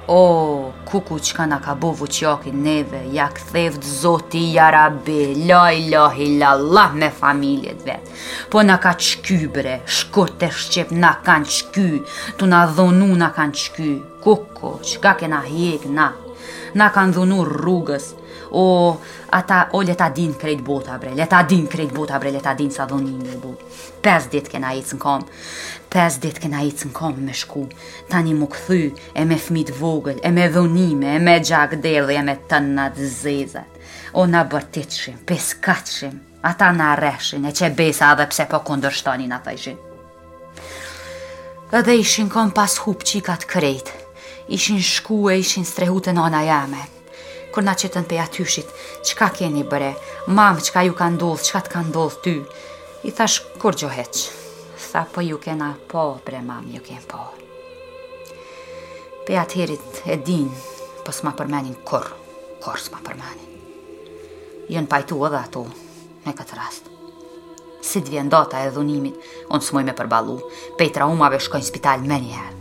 O, 0.09 0.17
oh, 0.17 0.69
kuku 0.89 1.19
që 1.21 1.37
ka 1.37 1.47
na 1.51 1.59
ka 1.61 1.75
bo 1.77 1.91
Vuqnjokit 1.99 2.57
neve, 2.57 3.03
ja 3.13 3.27
këtheft 3.35 3.85
zoti 3.85 4.47
jarabe, 4.55 5.31
loj, 5.51 5.83
loj, 5.93 6.29
lala 6.41 6.87
me 6.97 7.11
familjet 7.19 7.85
vetë. 7.85 8.17
Po 8.53 8.65
na 8.65 8.79
ka 8.81 8.95
qkybre, 8.97 9.81
shkot 9.85 10.47
e 10.49 10.49
shqep 10.51 10.93
na 10.97 11.17
kan 11.25 11.45
qky, 11.45 11.89
tu 12.41 12.49
na 12.49 12.65
dhonu 12.73 13.11
na 13.17 13.29
kan 13.37 13.53
qky. 13.53 13.93
Kuku 14.25 14.73
që 14.89 15.05
ka 15.05 15.17
kena 15.21 15.45
hegna. 15.49 16.11
Na 16.77 16.89
kanë 16.93 17.15
dhunu 17.17 17.43
rrugës, 17.49 18.11
o 18.51 18.97
ata 19.31 19.69
o 19.73 19.81
leta 19.83 20.09
din 20.15 20.35
krejt 20.37 20.61
bota 20.61 20.97
bre, 21.01 21.13
leta 21.17 21.43
din 21.43 21.67
krejt 21.67 21.93
bota 21.93 22.19
bre, 22.19 22.29
leta 22.29 22.55
din 22.57 22.71
sa 22.71 22.85
dhoni 22.85 23.11
një 23.11 23.39
bu. 23.41 23.53
Pes 24.01 24.27
dit 24.31 24.49
kena 24.49 24.73
jetë 24.77 24.97
në 24.97 25.01
kom, 25.03 25.27
pes 25.93 26.19
dit 26.23 26.39
kena 26.39 26.63
jetë 26.65 26.89
në 26.91 26.95
kom 26.97 27.17
me 27.25 27.35
shku, 27.35 27.67
tani 28.09 28.35
mu 28.35 28.49
këthy 28.49 28.81
e 29.15 29.25
me 29.25 29.37
fmit 29.39 29.73
vogël, 29.79 30.21
e 30.23 30.31
me 30.31 30.49
dhonime, 30.53 31.15
e 31.17 31.19
me 31.21 31.39
gjak 31.41 31.77
delë, 31.85 32.17
e 32.21 32.25
me 32.29 32.37
të 32.49 32.63
të 32.97 33.11
zezat. 33.21 33.77
O 34.13 34.25
na 34.27 34.45
bërtitëshim, 34.45 35.21
peskatëshim, 35.29 36.17
ata 36.43 36.71
na 36.73 36.95
reshin 36.97 37.45
e 37.45 37.53
që 37.53 37.73
besa 37.77 38.13
edhe 38.17 38.27
pse 38.31 38.47
po 38.49 38.63
kundërshtoni 38.65 39.27
na 39.29 39.41
thëjshin. 39.45 39.77
Edhe 41.79 41.97
ishin 42.01 42.31
kom 42.33 42.49
pas 42.57 42.77
hup 42.85 43.05
qikat 43.05 43.45
krejt, 43.45 43.93
ishin 44.49 44.81
shku 44.81 45.29
e 45.31 45.37
ishin 45.43 45.69
strehute 45.69 46.13
nana 46.17 46.41
jamet, 46.49 46.97
përna 47.59 47.73
na 47.75 47.79
qëtën 47.79 48.05
pe 48.07 48.19
atyshit, 48.23 48.69
qka 49.09 49.27
keni 49.35 49.65
bëre, 49.67 49.91
mamë 50.31 50.63
qka 50.69 50.85
ju 50.87 50.93
ka 50.95 51.09
ndodhë, 51.11 51.45
qka 51.49 51.61
të 51.67 51.71
ka 51.73 51.81
ndodhë 51.89 52.21
ty, 52.23 52.33
i 53.09 53.11
thash 53.11 53.41
kur 53.59 53.75
gjo 53.75 53.89
heqë, 53.91 54.27
tha 54.93 55.03
po 55.11 55.25
ju 55.27 55.41
kena 55.43 55.73
po 55.91 56.03
bre 56.25 56.39
mamë, 56.39 56.77
ju 56.77 56.83
kena 56.87 57.03
po. 57.11 57.25
Pe 59.27 59.35
atyrit 59.43 60.03
e 60.07 60.15
din, 60.23 60.47
po 61.05 61.11
s'ma 61.15 61.33
përmenin 61.39 61.75
kur, 61.89 62.07
kur 62.63 62.79
s'ma 62.79 63.03
përmenin. 63.05 63.57
Jën 64.71 64.87
pajtu 64.87 65.19
edhe 65.27 65.41
ato, 65.43 65.65
me 66.27 66.35
këtë 66.39 66.59
rast. 66.63 66.87
Si 67.83 68.05
të 68.05 68.13
vjendota 68.15 68.61
e 68.63 68.71
dhunimit, 68.75 69.17
unë 69.51 69.67
s'moj 69.67 69.83
me 69.89 69.97
përbalu, 69.99 70.37
pe 70.79 70.87
i 70.87 70.95
traumave 70.95 71.43
shkojnë 71.43 71.67
spital 71.67 72.07
me 72.07 72.21
njerë. 72.29 72.55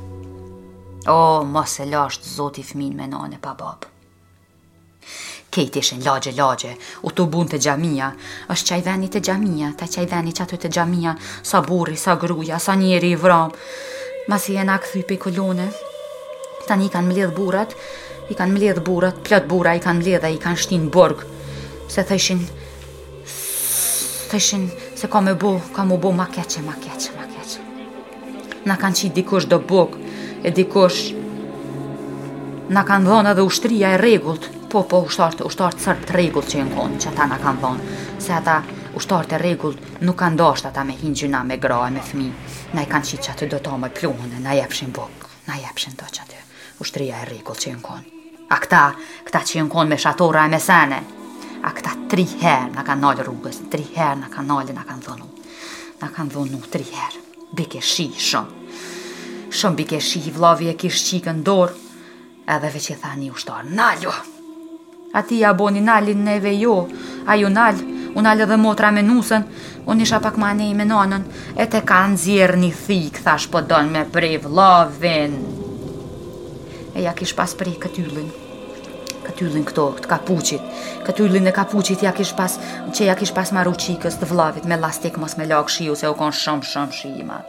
O, 1.14 1.20
mos 1.46 1.78
e 1.84 1.88
lasht 1.94 2.26
zoti 2.28 2.66
fmin 2.66 2.98
me 2.98 3.06
nane 3.14 3.38
pa 3.42 3.54
babë. 3.54 3.94
Kejti 5.58 5.80
ishin 5.82 6.02
lagje, 6.06 6.32
lagje, 6.38 6.70
u 7.02 7.10
të 7.10 7.24
bun 7.34 7.48
të 7.50 7.58
gjamia, 7.66 8.12
është 8.54 8.66
qaj 8.70 8.82
veni 8.86 9.08
të 9.10 9.24
gjamia, 9.26 9.72
ta 9.80 9.88
qaj 9.90 10.04
veni 10.12 10.30
që 10.38 10.42
aty 10.46 10.58
të 10.62 10.70
gjamia, 10.76 11.16
sa 11.42 11.58
burri, 11.66 11.96
sa 11.98 12.14
gruja, 12.22 12.60
sa 12.62 12.76
njeri 12.78 13.10
i 13.16 13.18
vram, 13.18 13.50
mas 14.30 14.46
si 14.46 14.54
e 14.54 14.62
na 14.70 14.76
këthy 14.78 15.02
pe 15.10 15.18
kolone, 15.18 15.66
tani 16.68 16.86
i 16.86 16.90
kanë 16.94 17.10
mledh 17.10 17.34
burat, 17.40 17.74
i 18.30 18.38
kanë 18.38 18.54
mledh 18.54 18.78
burat, 18.86 19.18
plët 19.26 19.50
bura 19.50 19.74
i 19.74 19.82
kanë 19.82 20.02
mledh 20.04 20.22
dhe 20.22 20.30
i 20.36 20.42
kanë 20.46 20.60
shtin 20.62 20.86
borg, 20.94 21.18
se 21.90 22.02
thëshin, 22.06 22.42
thëshin, 24.30 24.70
se 25.00 25.08
ka 25.10 25.20
me 25.26 25.34
bo, 25.42 25.56
ka 25.74 25.82
mu 25.90 25.98
bo 25.98 26.12
ma 26.14 26.28
keqe, 26.38 26.62
ma 26.70 26.74
keqe, 26.86 27.10
ma 27.18 27.24
keqe. 27.34 27.60
Na 28.70 28.76
kanë 28.78 28.96
qitë 29.02 29.16
dikush 29.24 29.48
do 29.50 29.58
bok, 29.74 29.98
e 30.46 30.52
dikush, 30.62 31.02
na 32.70 32.82
kanë 32.92 33.06
dhona 33.10 33.34
dhe 33.34 33.42
ushtria 33.50 33.96
e 33.98 34.02
regullt, 34.06 34.54
Po, 34.70 34.82
po, 34.84 35.00
ushtarët, 35.08 35.40
ushtarët 35.48 35.80
sërë 35.80 36.02
të 36.10 36.16
regullë 36.18 36.50
që 36.52 36.64
në 36.68 36.72
konë, 36.76 36.98
që 37.00 37.12
ata 37.14 37.28
në 37.32 37.36
kanë 37.44 37.62
vonë, 37.62 37.92
se 38.20 38.34
ata 38.36 38.56
ushtarët 39.00 39.32
e 39.38 39.40
regullë 39.40 39.92
nuk 40.04 40.18
kanë 40.20 40.36
dasht 40.42 40.68
ata 40.68 40.84
me 40.84 40.98
hinë 41.00 41.40
me 41.48 41.56
gra 41.64 41.78
me 41.90 42.02
fmi, 42.04 42.26
na 42.76 42.84
i 42.84 42.90
kanë 42.92 43.08
qitë 43.08 43.24
që 43.24 43.32
aty 43.32 43.48
do 43.54 43.60
të 43.64 43.78
me 43.80 43.88
plunë, 43.96 44.42
na 44.44 44.58
jepshin 44.60 44.92
bukë, 44.92 45.30
na 45.48 45.56
jepshin 45.64 45.96
të 45.96 46.06
që 46.12 46.22
aty, 46.26 46.42
ushtëria 46.84 47.22
e 47.24 47.30
regullë 47.32 47.62
që 47.64 47.74
në 47.78 47.82
konë. 47.88 48.22
A 48.50 48.60
këta, 48.66 48.82
këta 49.30 49.42
që 49.48 49.62
në 49.64 49.72
konë 49.72 49.90
me 49.94 50.02
shatora 50.04 50.44
e 50.46 50.52
me 50.52 50.60
sene, 50.60 51.00
a 51.64 51.72
këta 51.72 51.96
tri 52.12 52.28
herë 52.44 52.68
në 52.76 52.88
kanë 52.92 53.06
nalë 53.08 53.24
rrugës, 53.30 53.64
tri 53.72 53.88
herë 53.96 54.20
në 54.26 54.32
kanë 54.36 54.52
nalë 54.52 54.76
në 54.82 54.86
kanë 54.92 55.06
dhonu, 55.08 55.34
në 56.04 56.12
kanë 56.18 56.32
dhonu 56.36 56.60
tri 56.76 56.84
herë, 56.92 57.24
bike 57.56 57.80
shi 57.82 58.10
shumë, 58.32 58.80
shumë 59.56 59.80
bike 59.84 60.04
shi, 60.04 60.26
vlavi 60.36 60.74
e 60.74 60.80
kishë 60.84 61.12
qikë 61.14 61.40
ndorë, 61.44 61.80
edhe 62.52 62.76
veq 62.80 62.92
i 62.98 62.98
tha 63.00 63.16
një 63.24 63.36
ushtarë, 63.38 63.72
naljo! 63.84 64.16
A 65.18 65.24
ti 65.26 65.40
ja 65.40 65.54
boni 65.54 65.82
nalin 65.82 66.20
neve 66.24 66.52
jo, 66.60 66.88
a 67.28 67.34
ju 67.36 67.50
nal, 67.50 67.74
u 68.16 68.22
edhe 68.44 68.58
motra 68.58 68.92
me 68.94 69.02
nusën, 69.04 69.46
unë 69.90 70.06
isha 70.06 70.20
pak 70.22 70.38
ma 70.38 70.52
nej 70.54 70.76
me 70.78 70.86
nonën, 70.86 71.24
e 71.58 71.66
te 71.66 71.82
kanë 71.82 72.20
zjerë 72.22 72.60
një 72.62 72.70
thik, 72.86 73.18
thash 73.26 73.48
po 73.50 73.64
donë 73.72 73.94
me 73.98 74.04
prej 74.14 74.38
vlovin. 74.46 75.34
E 76.94 77.02
ja 77.08 77.16
kish 77.18 77.34
pas 77.40 77.56
prej 77.58 77.80
këtyllin, 77.88 78.30
këtyllin 79.26 79.66
këto, 79.72 79.88
të 80.04 80.12
kapuqit, 80.16 80.70
këtyllin 81.10 81.50
e 81.50 81.56
kapuqit 81.60 82.06
ja 82.06 82.14
kish 82.14 82.38
pas, 82.38 82.60
që 82.94 83.10
ja 83.12 83.16
kish 83.18 83.34
pas 83.34 83.50
maru 83.58 83.74
qikës 83.74 84.22
të 84.22 84.30
vlovit, 84.36 84.70
me 84.70 84.78
lastik 84.86 85.18
mos 85.18 85.34
me 85.42 85.50
lak 85.50 85.74
shiu, 85.74 85.98
se 85.98 86.06
u 86.14 86.20
konë 86.22 86.44
shumë, 86.46 86.70
shumë 86.78 87.02
shima. 87.02 87.42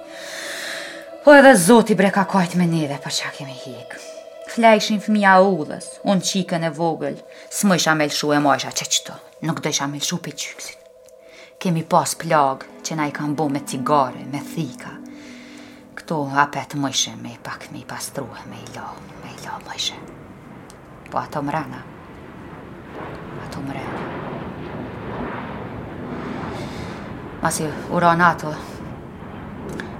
Po 1.25 1.37
edhe 1.37 1.53
zoti 1.69 1.99
bre 2.01 2.09
ka 2.17 2.25
kajt 2.33 2.57
me 2.57 2.71
neve, 2.79 2.97
po 3.05 3.13
që 3.13 3.35
kemi 3.37 3.61
hikë. 3.67 4.07
Flajshin 4.49 5.03
fëmija 5.05 5.35
ullës, 5.45 5.91
unë 6.09 6.25
qikën 6.25 6.63
e 6.65 6.71
vogël, 6.73 7.19
së 7.53 7.69
më 7.69 7.77
isha 7.79 7.93
me 7.99 8.07
lëshu 8.09 8.31
e 8.33 8.39
më 8.41 8.55
që 8.63 8.71
qëto, 8.79 9.17
nuk 9.45 9.59
dëshë 9.65 9.89
me 9.93 9.99
lëshu 10.01 10.17
për 10.25 10.37
qyksit. 10.41 10.85
Kemi 11.61 11.83
pas 11.93 12.15
plagë 12.17 12.69
që 12.87 12.97
na 12.97 13.09
i 13.11 13.13
kanë 13.13 13.37
bo 13.37 13.47
me 13.53 13.61
cigare, 13.69 14.25
me 14.33 14.41
thika. 14.41 14.95
Këto 15.99 16.21
apet 16.45 16.79
më 16.81 16.91
ishe 16.95 17.13
me 17.21 17.35
pak 17.45 17.69
me 17.75 17.83
i 17.83 17.85
pastruhe, 17.91 18.45
me 18.49 18.57
i 18.65 18.69
lo, 18.73 18.89
me 19.21 19.35
i 19.35 19.39
lo 19.45 19.59
më 19.67 19.77
ishe. 19.77 20.01
Po 21.13 21.21
ato 21.21 21.43
më 21.45 21.53
rana, 21.59 21.81
ato 23.45 23.63
më 23.69 23.75
rana. 23.77 24.07
Masi, 27.45 27.69
ura 27.91 28.15
rana 28.15 28.31
ato, 28.33 28.55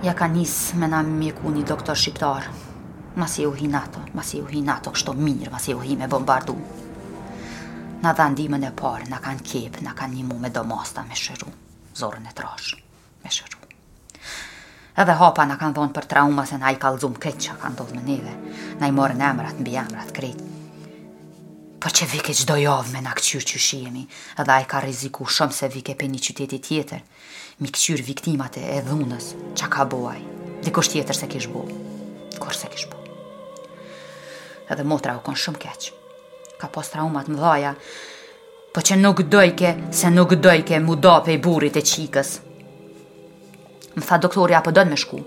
ja 0.07 0.17
ka 0.17 0.31
njësë 0.33 0.81
me 0.81 0.89
na 0.95 1.03
mjeku 1.05 1.53
një 1.59 1.67
doktor 1.75 2.01
shqiptarë. 2.01 2.65
Masi 3.17 3.47
u 3.47 3.53
hinato, 3.55 3.99
masi 4.15 4.43
u 4.43 4.47
hinato, 4.51 4.93
kështo 4.93 5.15
mirë, 5.17 5.51
masi 5.53 5.75
u 5.75 5.81
hi 5.81 5.97
me 5.97 6.09
bombardu. 6.09 6.55
Na 8.03 8.13
dha 8.15 8.29
ndimën 8.31 8.69
e 8.69 8.73
parë, 8.77 9.09
na 9.11 9.19
kanë 9.23 9.43
kep, 9.45 9.81
na 9.83 9.95
kanë 9.97 10.19
një 10.21 10.27
mu 10.29 10.37
me 10.39 10.51
domasta 10.51 11.03
me 11.09 11.17
shëru, 11.19 11.49
zorën 11.99 12.29
e 12.31 12.35
trashë, 12.37 12.77
me 13.25 13.31
shëru. 13.31 13.57
Edhe 14.99 15.15
hapa 15.15 15.45
na 15.47 15.55
kanë 15.59 15.75
dhonë 15.77 15.95
për 15.97 16.07
trauma 16.13 16.43
se 16.47 16.57
na 16.59 16.73
i 16.75 16.79
kalzum 16.83 17.15
këtë 17.23 17.43
që 17.45 17.57
kanë 17.63 17.77
dodhë 17.81 17.95
me 17.95 18.03
neve, 18.05 18.33
na 18.81 18.87
i 18.91 18.95
morën 18.95 19.23
emrat 19.31 19.59
në 19.63 19.75
emrat, 19.83 20.11
kretë. 20.17 20.47
Po 21.79 21.91
që 21.95 22.07
vike 22.11 22.35
qdo 22.35 22.57
javë 22.59 22.91
me 22.93 23.03
na 23.07 23.13
këqyrë 23.19 23.47
që 23.53 23.61
shiemi, 23.65 24.03
edhe 24.43 24.53
a 24.53 24.61
i 24.63 24.67
ka 24.67 24.83
riziku 24.83 25.27
shumë 25.31 25.55
se 25.55 25.71
vike 25.75 25.95
për 26.01 26.11
një 26.17 26.23
qytetit 26.29 26.67
tjetër, 26.71 27.03
mi 27.63 27.71
këqyrë 27.71 28.07
viktimate 28.13 28.63
e 28.77 28.83
dhunës 28.89 29.33
që 29.59 29.71
ka 29.71 29.87
boaj, 29.95 30.19
dikosht 30.67 30.95
tjetër 30.97 31.23
se 31.23 31.31
kishë 31.31 31.53
bo, 31.55 31.67
kur 32.43 32.55
se 32.55 32.71
kishë 32.75 32.91
bo 32.93 32.98
edhe 34.69 34.85
motra 34.87 35.17
u 35.19 35.23
konë 35.27 35.41
shumë 35.43 35.61
keqë. 35.65 35.93
Ka 36.61 36.69
pos 36.75 36.91
traumat 36.93 37.29
më 37.31 37.39
dhaja, 37.41 37.73
po 38.75 38.83
që 38.85 38.99
nuk 39.01 39.23
dojke, 39.33 39.75
se 39.97 40.11
nuk 40.13 40.35
dojke 40.45 40.81
mu 40.85 40.97
do 40.97 41.15
pe 41.25 41.37
i 41.37 41.43
burit 41.45 41.77
e 41.81 41.85
qikës. 41.91 42.35
Më 43.99 44.05
tha 44.07 44.19
doktori, 44.23 44.55
apo 44.55 44.71
do 44.75 44.85
me 44.87 44.97
shku? 44.99 45.21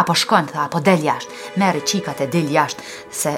Apo 0.00 0.14
shkonë, 0.14 0.52
tha, 0.52 0.66
apo 0.68 0.80
del 0.86 1.02
jashtë, 1.06 1.38
meri 1.62 1.80
qikat 1.82 2.20
e 2.26 2.28
del 2.30 2.50
jashtë, 2.54 2.84
se 3.20 3.32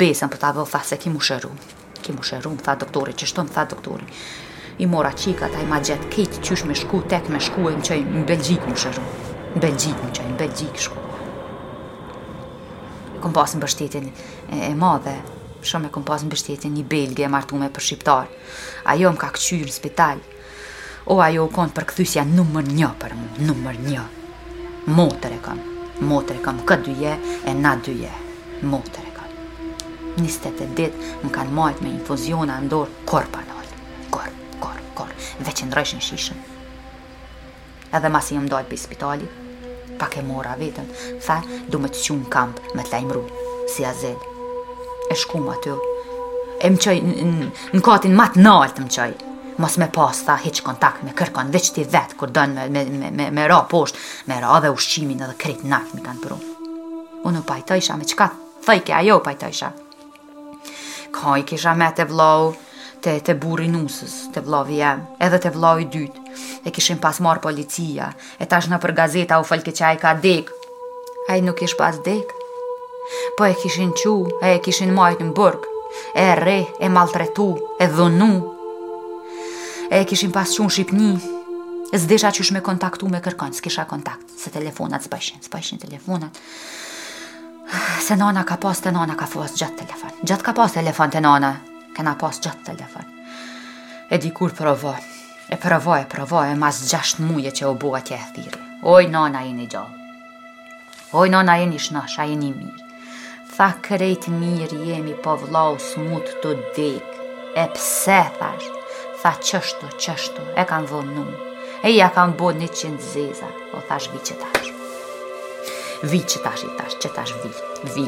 besën 0.00 0.30
për 0.30 0.42
ta 0.44 0.52
vë, 0.54 0.66
tha, 0.70 0.82
se 0.86 1.00
ki 1.02 1.10
mu 1.10 1.22
shëru. 1.26 1.50
Ki 2.02 2.14
mu 2.14 2.22
shëru, 2.26 2.52
më 2.58 2.66
tha 2.68 2.76
doktori, 2.84 3.14
që 3.18 3.30
shtonë, 3.32 3.52
tha 3.56 3.64
doktori. 3.72 4.06
I 4.78 4.86
mora 4.86 5.10
qikat, 5.16 5.56
a 5.56 5.64
i 5.64 5.70
ma 5.70 5.80
gjetë, 5.82 6.10
këtë 6.14 6.44
qysh 6.46 6.66
me 6.68 6.76
shku, 6.78 7.02
tek 7.10 7.30
me 7.32 7.40
shku, 7.42 7.70
e 7.72 7.78
në 7.80 7.86
qëjnë, 7.88 8.16
në 8.18 8.26
Belgjikë 8.28 8.74
më 8.74 8.80
shëru. 8.84 9.06
Në 9.56 9.64
Belgjikë 9.66 9.98
më 10.06 10.14
qëjnë, 10.18 10.32
në 10.36 10.40
Belgjikë 10.44 10.84
shku 10.86 11.04
kom 13.20 13.34
pas 13.36 13.52
në 13.54 13.60
bështetin 13.62 14.08
e, 14.10 14.72
madhe, 14.78 15.14
shumë 15.66 15.88
e 15.88 15.92
kom 15.94 16.04
pas 16.06 16.22
në 16.24 16.30
bështetin 16.32 16.74
një 16.78 16.86
belgje 16.90 17.26
e 17.26 17.32
martume 17.32 17.68
për 17.74 17.84
shqiptar. 17.88 18.28
Ajo 18.92 19.12
më 19.14 19.20
ka 19.22 19.30
këqyrë 19.36 19.68
në 19.70 19.74
spital. 19.74 20.22
O, 21.08 21.20
ajo 21.22 21.46
u 21.48 21.52
konë 21.54 21.74
për 21.76 21.88
këthysja 21.92 22.26
nëmër 22.30 22.70
një 22.74 22.90
për 23.00 23.14
mu, 23.18 23.28
nëmër 23.46 23.80
një. 23.86 24.06
Motër 24.96 25.36
e 25.36 25.38
kam, 25.42 25.60
motër 26.10 26.40
e 26.40 26.42
kam, 26.44 26.60
këtë 26.66 26.90
dyje 26.92 27.14
e 27.50 27.54
na 27.58 27.74
dyje, 27.86 28.10
motër 28.66 29.06
e 29.10 29.14
kam. 29.14 29.72
Niste 30.22 30.52
të 30.56 30.68
ditë 30.76 31.24
më 31.24 31.32
kanë 31.34 31.56
majtë 31.58 31.84
me 31.86 31.94
infuziona 31.96 32.58
ndorë 32.64 33.02
korpa 33.08 33.42
në 33.44 33.56
alë, 33.62 33.80
korë, 34.14 34.36
korë, 34.62 34.86
korë, 34.98 35.24
ndrojshë 35.42 35.98
në 35.98 36.06
shishën. 36.10 36.44
Edhe 37.94 38.10
masi 38.14 38.38
më 38.40 38.48
dojtë 38.50 38.70
për 38.70 38.80
spitalit, 38.82 39.34
pak 39.98 40.16
e 40.16 40.22
mora 40.22 40.56
vetën, 40.60 40.88
tha, 41.24 41.36
du 41.70 41.80
me 41.80 41.88
të 41.92 42.02
qunë 42.06 42.24
në 42.24 42.32
kampë, 42.32 42.74
me 42.76 42.84
të 42.84 42.92
lajmru, 42.94 43.22
si 43.72 43.84
azel. 43.88 44.18
E 45.10 45.16
shkum 45.18 45.46
aty, 45.52 45.74
e 46.64 46.70
më 46.72 46.82
qoj 46.82 46.98
në 47.76 47.82
katin 47.86 48.16
matë 48.18 48.42
naltë 48.46 48.86
më 48.86 48.92
qoj, 48.96 49.16
mos 49.62 49.78
me 49.80 49.88
pas, 49.98 50.20
tha, 50.28 50.38
heq 50.44 50.60
kontakt, 50.66 51.04
me 51.06 51.14
kërkon, 51.20 51.52
veç 51.54 51.70
ti 51.76 51.84
vetë, 51.96 52.18
kur 52.20 52.32
dënë 52.36 52.68
me, 52.74 52.84
me, 52.88 52.98
me, 53.06 53.12
me, 53.22 53.30
me 53.38 53.48
ra 53.50 53.62
poshtë, 53.70 54.00
me 54.30 54.40
ra 54.44 54.58
dhe 54.64 54.72
ushqimin 54.76 55.24
edhe 55.26 55.38
kretë 55.42 55.70
nakë 55.72 55.96
mi 55.96 56.04
kanë 56.06 56.22
pru. 56.26 56.38
Unë 57.28 57.44
pajtojsha 57.48 57.96
me 57.98 58.06
qka 58.06 58.30
thëjke 58.68 58.94
ajo 59.00 59.18
pajtojsha. 59.26 59.72
i 61.38 61.42
kisha 61.48 61.74
me 61.74 61.90
të 61.96 62.04
vlau, 62.08 62.52
te, 63.00 63.18
te 63.22 63.34
burri 63.38 63.66
nusës, 63.70 64.12
te 64.34 64.40
vlovi 64.44 64.78
jem, 64.80 65.02
edhe 65.22 65.38
te 65.46 65.50
vlovi 65.54 65.86
dytë. 65.92 66.24
E 66.66 66.72
kishin 66.74 66.98
pas 67.02 67.18
marë 67.22 67.42
policia, 67.44 68.10
e 68.40 68.48
tash 68.50 68.68
në 68.70 68.78
për 68.82 68.92
gazeta 68.98 69.40
u 69.40 69.46
falke 69.48 69.74
qaj 69.74 69.96
ka 70.02 70.14
dek. 70.22 70.50
A 71.30 71.36
i 71.36 71.42
nuk 71.44 71.62
ish 71.66 71.76
pas 71.78 71.96
dek? 72.06 72.34
Po 73.38 73.46
e 73.46 73.54
kishin 73.62 73.92
qu, 73.98 74.12
e 74.44 74.56
e 74.56 74.62
kishin 74.64 74.94
majtë 74.94 75.28
në 75.28 75.34
burg, 75.36 75.66
e 76.18 76.26
re, 76.38 76.58
e 76.82 76.88
maltretu, 76.90 77.50
e 77.80 77.88
dhunu 77.92 78.34
E 79.90 80.00
e 80.00 80.04
kishin 80.10 80.32
pas 80.34 80.50
në 80.50 80.64
Shqipni, 80.70 81.12
e 81.94 81.98
zdesha 82.02 82.32
që 82.34 82.42
shme 82.48 82.60
kontaktu 82.66 83.06
me 83.08 83.20
kërkon, 83.22 83.52
s'kisha 83.54 83.84
kontakt, 83.86 84.26
se 84.40 84.50
telefonat 84.50 85.04
s'pajshin, 85.06 85.38
s'pajshin 85.46 85.78
telefonat. 85.78 86.40
Se 88.06 88.16
nana 88.18 88.42
ka 88.48 88.56
pas 88.56 88.80
të 88.82 88.90
nana 88.96 89.14
ka 89.14 89.26
fos 89.30 89.54
gjatë 89.54 89.86
telefon, 89.86 90.10
gjatë 90.26 90.42
ka 90.48 90.52
pas 90.58 90.72
telefon 90.74 91.10
të 91.14 91.22
nana, 91.22 91.52
kena 91.96 92.14
pas 92.20 92.36
gjatë 92.44 92.64
telefon. 92.72 93.08
E 94.12 94.18
di 94.22 94.28
kur 94.36 94.52
përëva, 94.54 94.92
e 95.50 95.56
përëva, 95.60 95.96
e 96.04 96.08
përëva, 96.12 96.42
e 96.52 96.56
mas 96.60 96.84
gjasht 96.90 97.22
muje 97.24 97.50
që 97.56 97.68
o 97.70 97.74
bua 97.80 98.02
tje 98.04 98.18
e 98.20 98.26
thiri. 98.36 98.60
Oj, 98.86 99.08
nana 99.10 99.40
e 99.48 99.54
një 99.56 99.66
gjallë. 99.72 100.02
Oj, 101.18 101.30
nana 101.32 101.54
e 101.62 101.66
një 101.70 101.80
shnash, 101.86 102.18
a 102.22 102.28
e 102.28 102.36
një 102.38 102.50
mirë. 102.54 102.86
Tha 103.56 103.68
krejt 103.82 104.28
mirë 104.28 104.76
jemi 104.90 105.14
po 105.24 105.32
vlau 105.40 105.78
së 105.80 106.20
të 106.28 106.54
dekë. 106.76 107.12
E 107.56 107.64
pse, 107.72 108.18
thash, 108.36 108.66
tha 109.22 109.32
qështu, 109.42 109.88
qështu, 110.04 110.42
e 110.60 110.64
kam 110.68 110.84
vonë 110.90 111.14
nëmë. 111.16 111.44
E 111.88 111.92
ja 111.94 112.10
kam 112.12 112.34
bo 112.36 112.50
një 112.56 112.66
qëndë 112.76 113.06
zezat, 113.14 113.62
o 113.76 113.80
thash 113.88 114.10
vi 114.12 114.20
që 114.28 114.36
tash. 114.42 114.68
Vi 116.12 116.20
që 116.28 116.42
tash 116.44 116.66
i 116.68 116.74
tash, 116.76 116.98
që 117.02 117.12
tash 117.16 117.32
vi, 117.42 117.54
vi. 117.96 118.06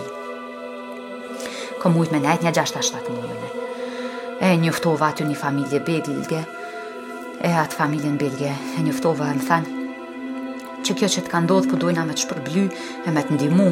Kom 1.81 1.97
mujt 1.97 2.13
me 2.13 2.21
nejt 2.21 2.45
një 2.45 2.53
gjashtë 2.59 2.85
ashtatë 2.85 3.17
mujë 3.17 3.39
me. 3.41 3.67
E 4.41 4.53
njëftova 4.55 5.11
aty 5.11 5.25
një 5.27 5.35
familje 5.39 5.79
belge, 5.83 6.41
e 7.43 7.49
atë 7.63 7.75
familjen 7.79 8.15
belge, 8.21 8.51
e 8.79 8.85
njëftova 8.87 9.33
e 9.33 9.39
më 9.39 9.47
thanë, 9.49 9.87
që 10.87 10.95
kjo 11.01 11.09
që 11.15 11.25
të 11.27 11.33
ka 11.33 11.41
ndodhë 11.43 11.67
për 11.67 11.75
po 11.75 11.81
dojna 11.85 12.05
me 12.07 12.15
të 12.15 12.23
shpërbly 12.25 12.63
e 13.03 13.11
me 13.15 13.25
të 13.27 13.35
ndimu 13.39 13.67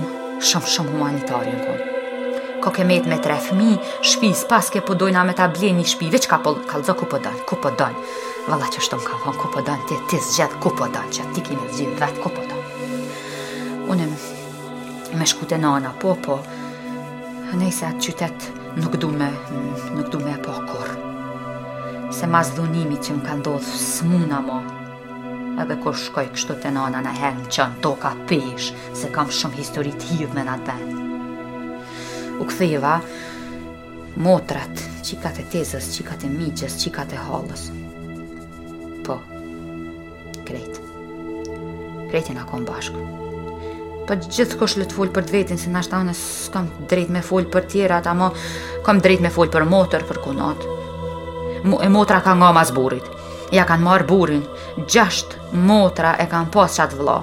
shumë 0.49 0.73
shumë 0.73 1.13
në 1.19 1.21
konë. 1.31 1.93
Ko 2.65 2.73
ke 2.75 2.87
met 2.89 3.07
me 3.07 3.21
tre 3.23 3.37
fmi, 3.47 3.77
shpi 4.11 4.33
s'pas 4.35 4.67
ke 4.73 4.83
për 4.83 4.89
po 4.91 4.97
dojna 5.05 5.23
me 5.31 5.37
ta 5.39 5.47
blenë 5.55 5.85
një 5.85 5.93
shpi, 5.93 6.11
veç 6.17 6.27
ka 6.33 6.41
po 6.43 6.57
kalzo 6.67 6.97
ku 6.99 7.07
për 7.07 7.15
po 7.15 7.23
dojnë, 7.29 7.47
ku 7.47 7.61
për 7.63 7.79
dojnë. 7.79 8.05
Vëlla 8.51 8.73
që 8.75 8.85
shtonë 8.89 9.07
ka 9.07 9.23
vonë, 9.23 9.39
ku 9.39 9.53
për 9.55 9.67
dojnë, 9.71 9.87
ti 9.93 10.01
të 10.11 10.21
zgjedhë 10.33 10.63
ku 10.67 10.75
për 10.83 10.95
dojnë, 10.99 11.15
që 11.15 11.31
ti 11.37 11.47
kime 11.47 11.71
zgjedhë 11.79 11.99
vetë 12.03 12.27
ku 12.27 12.35
për 12.37 12.51
dojnë. 12.53 13.89
Unë 13.95 14.11
me 15.23 15.31
shkute 15.31 15.63
nana, 15.63 15.95
po, 16.03 16.19
po, 16.27 16.41
nëjse 17.63 17.93
atë 17.93 18.05
qytetë, 18.09 18.55
Nuk 18.77 18.97
du 19.01 19.09
me, 19.09 19.31
nuk 19.97 20.11
du 20.13 20.19
me 20.21 20.35
po 20.43 20.53
kur 20.69 20.91
Se 22.13 22.27
mas 22.29 22.51
dhunimi 22.53 22.99
që 23.01 23.15
më 23.17 23.23
ka 23.25 23.37
ndodhë 23.39 23.75
smuna 23.83 24.41
mo 24.45 24.59
Edhe 25.65 25.79
kur 25.81 25.97
shkoj 26.03 26.27
kështu 26.35 26.57
të 26.61 26.73
nana 26.77 27.01
në 27.07 27.15
hem 27.17 27.41
që 27.49 27.65
në 27.71 27.81
to 27.87 27.95
ka 28.05 28.13
pesh 28.29 28.69
Se 29.01 29.09
kam 29.17 29.33
shumë 29.39 29.63
histori 29.63 29.95
të 29.97 30.11
hivë 30.13 30.37
me 30.37 30.45
në 30.45 30.57
atë 30.59 30.77
ben 30.77 30.95
U 32.37 32.45
këthiva, 32.53 32.93
motrat, 34.21 34.77
qikat 35.09 35.41
e 35.41 35.47
tezës, 35.55 35.89
qikat 35.97 36.29
e 36.29 36.35
miqës, 36.37 36.77
qikat 36.85 37.17
e 37.17 37.25
halës 37.31 37.67
Po, 39.09 39.17
krejt 40.51 40.83
Krejtë 42.13 42.37
në 42.37 42.45
akon 42.45 42.69
bashkë 42.69 43.25
Po 44.07 44.15
gjithkohsh 44.23 44.77
le 44.79 44.85
të 44.87 44.95
fol 44.95 45.09
për 45.11 45.25
vetën, 45.33 45.59
se 45.59 45.71
ndoshta 45.73 45.99
unë 46.05 46.13
s'kam 46.15 46.69
drejt 46.91 47.09
me 47.11 47.23
fol 47.27 47.49
për 47.51 47.65
tjerat, 47.73 48.07
ama 48.07 48.29
kam 48.87 49.01
drejt 49.03 49.23
me 49.25 49.33
fol 49.35 49.49
për 49.51 49.67
motër, 49.67 50.05
për 50.07 50.21
kunat. 50.25 50.63
e 51.83 51.89
motra 51.89 52.21
ka 52.23 52.35
nga 52.35 52.53
mas 52.53 52.71
burrit. 52.71 53.03
Ja 53.53 53.65
kanë 53.67 53.83
marr 53.83 54.07
burrin. 54.07 54.45
Gjasht 54.87 55.35
motra 55.71 56.13
e 56.23 56.27
kanë 56.31 56.53
pas 56.55 56.77
çat 56.77 56.95
vëlla. 56.95 57.19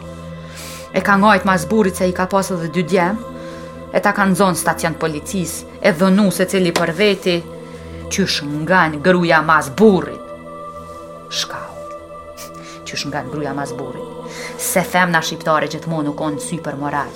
E 0.93 0.99
ka 1.01 1.15
ngajt 1.17 1.45
mas 1.47 1.63
burrit 1.71 1.95
se 1.95 2.07
i 2.09 2.13
ka 2.15 2.25
pas 2.31 2.51
edhe 2.51 2.67
dy 2.75 2.83
djem. 2.83 3.15
E 3.95 3.99
ta 4.03 4.11
kanë 4.11 4.35
zonë 4.35 4.59
stacion 4.59 4.93
policis, 4.99 5.63
e 5.81 5.91
dhënu 5.93 6.27
se 6.31 6.45
cili 6.51 6.71
për 6.75 6.91
veti, 6.99 7.37
qysh 8.11 8.41
nga 8.67 8.81
një 8.91 9.01
gruja 9.05 9.39
mas 9.41 9.69
burrit. 9.79 10.19
Shkau. 11.29 11.71
Qysh 12.87 13.07
nga 13.07 13.23
një 13.23 13.31
gruja 13.35 13.53
mas 13.53 13.71
burrit 13.71 14.11
se 14.63 14.83
femna 14.87 15.21
shqiptare 15.25 15.67
gjithmonë 15.71 16.07
nuk 16.09 16.21
onë 16.23 16.41
sy 16.43 16.57
për 16.63 16.77
moral. 16.79 17.11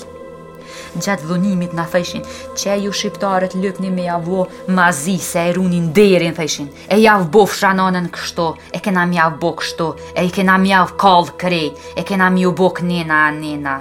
Gjatë 0.98 1.27
dhunimit 1.30 1.74
në 1.77 1.84
thëshin, 1.94 2.24
që 2.58 2.74
ju 2.84 2.92
shqiptarët 2.96 3.56
lëpni 3.62 3.92
me 3.94 4.06
javo 4.08 4.44
mazi 4.75 5.16
se 5.22 5.44
e 5.50 5.54
runin 5.56 5.92
derin 5.96 6.36
thëshin, 6.38 6.68
e 6.94 6.98
javë 7.04 7.27
bo 7.34 7.46
fshanonën 7.48 8.10
kështo, 8.16 8.48
e 8.75 8.82
kena 8.84 9.06
mi 9.10 9.20
javë 9.20 9.39
bo 9.42 9.51
kështo, 9.62 9.88
e 10.22 10.25
kena 10.36 10.58
mi 10.62 10.74
javë 10.74 10.98
kallë 11.04 11.36
krej, 11.44 11.70
e 12.01 12.08
kena 12.08 12.30
mi 12.34 12.46
ju 12.46 12.54
bo 12.60 12.70
kënina 12.77 13.22
a 13.27 13.32
nina. 13.42 13.77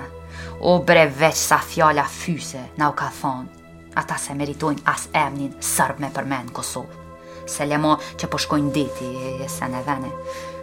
O 0.61 0.79
bre 0.89 1.07
veç 1.19 1.43
sa 1.51 1.59
fjalla 1.61 2.05
fyse, 2.11 2.63
na 2.79 2.91
u 2.93 2.97
ka 2.97 3.09
thonë, 3.21 3.71
ata 3.97 4.19
se 4.19 4.35
meritojnë 4.39 4.85
as 4.93 5.09
emnin 5.13 5.55
sërb 5.73 6.01
me 6.03 6.13
përmenë 6.17 6.53
Kosovë. 6.57 7.03
Se 7.47 7.65
lemo 7.71 7.95
që 8.19 8.27
përshkojnë 8.33 8.71
po 8.73 8.75
deti 8.81 9.13
e 9.45 9.49
se 9.51 9.69
në 9.71 9.85
vene. 9.87 10.13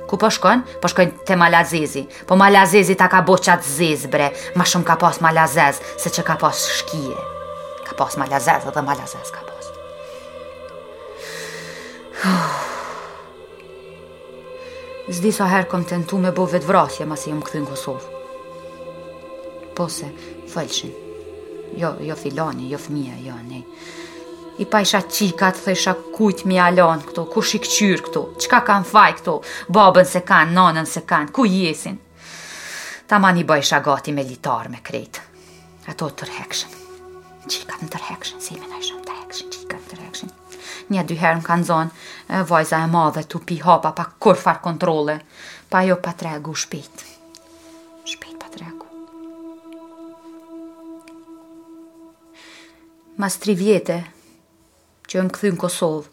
Ku 0.07 0.17
po 0.17 0.27
shkon? 0.29 0.63
Po 0.81 0.88
shkon 0.88 1.12
te 1.25 1.36
Malazezi. 1.36 2.07
Po 2.27 2.36
Malazezi 2.36 2.95
ta 2.95 3.07
ka 3.07 3.22
boçat 3.24 3.63
zez 3.63 4.05
bre. 4.07 4.31
Ma 4.55 4.63
shumë 4.63 4.86
ka 4.86 4.95
pas 5.00 5.19
Malazez 5.24 5.79
se 6.00 6.10
që 6.10 6.24
ka 6.25 6.36
pas 6.38 6.60
shkije. 6.79 7.15
Ka 7.88 7.93
pas 7.95 8.17
Malazez 8.19 8.67
edhe 8.67 8.81
Malazez 8.83 9.27
ka 9.31 9.41
pas. 9.43 9.65
Zdi 15.15 15.31
sa 15.36 15.48
herë 15.51 15.67
kom 15.72 15.83
tentu 15.83 16.17
me 16.19 16.31
bo 16.31 16.45
vetë 16.48 16.67
vrasje 16.69 17.07
Masi 17.07 17.31
jë 17.33 17.39
më 17.39 17.63
në 17.63 17.65
Kosovë 17.67 18.19
Po 19.75 19.89
se, 19.91 20.07
fëllëshin 20.53 20.93
Jo, 21.81 21.89
jo 22.00 22.15
filani, 22.15 22.69
jo 22.72 22.79
fëmija, 22.79 23.17
jo 23.25 23.36
nej 23.50 23.65
i 24.57 24.65
pa 24.69 24.81
isha 24.81 25.01
qika 25.10 25.51
të 25.55 25.63
thësha 25.67 25.93
kujt 26.13 26.43
mi 26.50 26.60
alon 26.62 27.01
këtu, 27.07 27.24
ku 27.33 27.41
shikëqyr 27.41 28.03
këtu, 28.07 28.22
qka 28.43 28.60
kanë 28.67 28.89
faj 28.89 29.12
këtu, 29.19 29.36
babën 29.77 30.05
se 30.10 30.22
kanë, 30.27 30.53
nonën 30.57 30.89
se 30.89 31.01
kanë, 31.10 31.31
ku 31.33 31.45
jesin. 31.50 31.98
Ta 33.10 33.19
ma 33.19 33.31
një 33.36 33.45
bëjsh 33.50 33.74
agati 33.79 34.13
me 34.15 34.25
litarë 34.27 34.72
me 34.74 34.81
krejtë. 34.89 35.24
Ato 35.91 36.10
të 36.10 36.22
tërhekshën. 36.24 36.77
Qikat 37.48 37.81
në 37.83 37.89
tërhekshën, 37.95 38.39
si 38.41 38.60
me 38.60 38.69
në 38.69 38.79
isha 38.79 39.00
të 39.00 39.10
tërhekshën, 39.10 39.50
qikat 39.57 39.81
në 39.83 39.93
tërhekshën. 39.93 40.36
Një 40.93 41.03
dy 41.10 41.17
herë 41.19 41.41
më 41.41 41.45
kanë 41.48 41.67
zonë, 41.69 42.05
vajza 42.48 42.83
e 42.86 42.91
madhe 42.93 43.25
të 43.27 43.41
pi 43.50 43.57
hapa 43.65 43.91
pa 43.98 44.05
kur 44.22 44.38
kontrole, 44.63 45.17
pa 45.69 45.81
jo 45.88 45.98
pa 46.05 46.13
tregu 46.13 46.53
shpejtë. 46.63 47.03
Shpejtë 48.05 48.39
pa 48.44 48.50
tregu. 48.53 48.87
Mas 53.20 53.35
tri 53.37 53.53
vjetë, 53.55 54.00
që 55.13 55.21
e 55.21 55.23
më 55.27 55.33
këthy 55.35 55.49
në 55.53 55.59
Kosovë. 55.61 56.07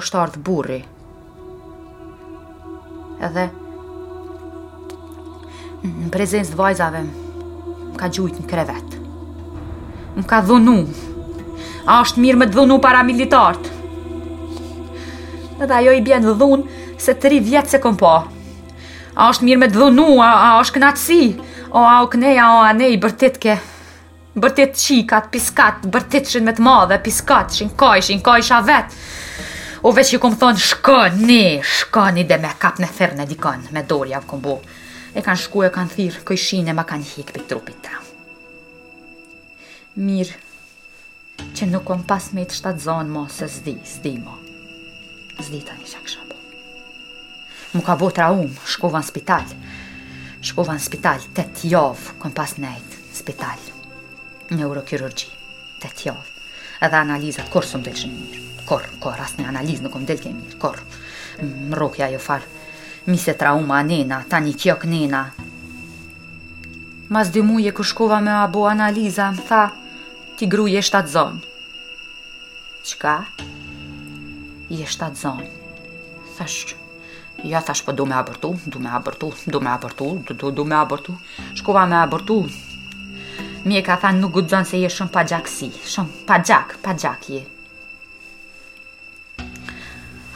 është 0.00 0.16
ardhë 0.22 0.40
burri. 0.44 0.78
Edhe, 3.24 3.44
në 5.92 6.08
prezencë 6.12 6.52
të 6.52 6.56
vajzave, 6.60 7.00
më 7.92 7.96
ka 8.02 8.06
gjujtë 8.16 8.38
në 8.42 8.48
krevet. 8.52 8.90
Më 10.18 10.26
ka 10.28 10.38
dhunu. 10.48 10.76
A 11.88 11.90
është 12.04 12.18
mirë 12.26 12.38
me 12.42 12.46
dhunu 12.52 12.76
para 12.84 13.02
Edhe 13.06 15.64
ajo 15.80 15.90
i 15.98 16.02
bjenë 16.06 16.26
dhunë, 16.42 16.68
se 17.04 17.12
tëri 17.22 17.38
vjetë 17.48 17.70
se 17.70 17.78
kom 17.84 17.96
po. 17.96 18.14
A 19.16 19.18
është 19.32 19.46
mirë 19.48 19.60
me 19.64 19.68
dhunu, 19.72 20.08
a 20.24 20.48
është 20.60 20.74
kënatësi. 20.76 21.22
O, 21.70 21.72
a 21.80 21.82
o 22.04 22.06
o 22.06 22.06
a 22.68 22.70
ne 22.72 22.86
i 22.96 23.00
bërtit 23.00 23.36
ke 23.38 23.54
bërtit 24.40 24.76
qikat, 24.78 25.26
piskat, 25.32 25.82
bërtit 25.92 26.28
shen 26.30 26.46
me 26.46 26.54
të 26.56 26.64
madhe, 26.64 26.96
piskat, 27.04 27.52
shen 27.56 27.70
kaj, 27.78 28.04
shen 28.08 28.22
kaj 28.24 28.38
isha 28.44 28.60
vet. 28.64 28.94
O 29.82 29.90
veç 29.92 30.12
që 30.12 30.14
ju 30.16 30.22
kom 30.22 30.36
thonë, 30.38 30.62
shko, 30.62 30.98
ne, 31.26 31.44
shko, 31.66 32.06
ne, 32.14 32.24
dhe 32.30 32.38
me 32.40 32.52
kap 32.62 32.78
në 32.80 32.88
thyrë 32.96 33.16
në 33.18 33.26
dikon, 33.32 33.64
me 33.74 33.82
dorja 33.90 34.20
vë 34.22 34.30
kom 34.30 34.44
bo. 34.44 34.56
E 35.12 35.20
kanë 35.26 35.42
shku, 35.42 35.64
e 35.66 35.72
kanë 35.74 35.92
thyrë, 35.96 36.22
këj 36.28 36.38
shine 36.40 36.72
e 36.72 36.76
ma 36.76 36.84
kanë 36.88 37.08
hikë 37.16 37.34
për 37.36 37.44
trupit 37.50 37.80
ta. 37.84 37.98
Mirë, 40.00 40.38
që 41.58 41.66
nuk 41.72 41.84
kom 41.90 42.06
pas 42.08 42.30
me 42.32 42.46
të 42.48 42.56
shtatë 42.60 42.84
zonë, 42.86 43.10
mo, 43.12 43.26
se 43.28 43.50
zdi, 43.52 43.74
zdi, 43.96 44.14
mo. 44.22 44.38
Zdi 45.42 45.60
ta 45.66 45.76
një 45.76 45.90
shakë 45.90 46.14
shabu. 46.14 46.38
Mu 47.74 47.82
ka 47.84 47.98
bo 48.00 48.08
të 48.12 48.22
raumë, 48.22 48.64
shkova 48.76 49.02
në 49.02 49.10
spital, 49.10 49.52
shkova 50.46 50.78
në 50.78 50.86
spital, 50.86 51.26
të 51.36 51.48
tjovë, 51.58 52.16
kom 52.22 52.36
pas 52.38 52.54
nejtë, 52.62 53.02
spital 53.18 53.71
neurokirurgji 54.56 55.30
të 55.82 55.90
tjavë 56.00 56.40
edhe 56.86 56.98
analizat 56.98 57.50
korë 57.52 57.68
së 57.70 57.78
më 57.80 57.86
delë 57.88 58.00
shënë 58.00 58.16
mirë 58.16 58.42
korë, 58.66 58.90
korë, 59.02 59.24
asë 59.26 59.40
një 59.40 59.48
analizë 59.52 59.84
nuk 59.86 59.98
më 59.98 60.10
delë 60.10 60.26
kemi 60.26 60.42
mirë 60.46 60.58
korë, 60.62 60.90
më 61.70 61.80
rokja 61.80 62.08
jo 62.14 62.20
farë 62.22 62.58
mise 63.10 63.34
trauma 63.38 63.80
nena, 63.86 64.20
ta 64.30 64.40
një 64.42 64.56
kjok 64.64 64.86
nena 64.90 65.22
mas 67.12 67.32
dy 67.34 67.42
muje 67.44 67.72
këshkova 67.76 68.20
me 68.24 68.34
abo 68.42 68.66
analiza 68.70 69.30
më 69.36 69.48
tha, 69.48 69.62
ti 70.38 70.48
gru 70.52 70.68
je 70.74 70.82
shtatë 70.90 71.12
zonë 71.14 71.42
qka? 72.92 73.16
je 74.72 74.86
shtatë 74.94 75.22
zonë 75.24 75.50
thash 76.36 76.78
Ja, 77.50 77.58
thash, 77.64 77.80
po, 77.82 77.90
du 77.96 78.04
me 78.06 78.12
abortu, 78.14 78.52
du 78.70 78.78
me 78.78 78.90
abortu, 78.94 79.32
du 79.50 79.58
me 79.58 79.70
abortu, 79.72 80.06
du 80.52 80.64
me 80.68 80.76
abortu, 80.78 81.16
Shkova 81.58 81.82
me 81.90 81.96
abortu, 81.98 82.36
Mi 83.62 83.78
e 83.78 83.82
ka 83.86 83.94
thënë 84.02 84.18
nuk 84.18 84.32
gudzon 84.34 84.64
se 84.66 84.78
je 84.82 84.88
shumë 84.90 85.12
pa 85.14 85.22
gjakësi. 85.26 85.68
Shumë 85.94 86.24
pa 86.26 86.40
gjak, 86.42 86.72
pa 86.82 86.94
gjak 86.98 87.28
je. 87.30 87.42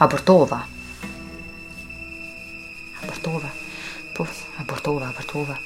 Abortova. 0.04 0.60
Abortova. 3.02 3.50
Po, 4.16 4.28
abortova, 4.62 5.10
abortova. 5.10 5.56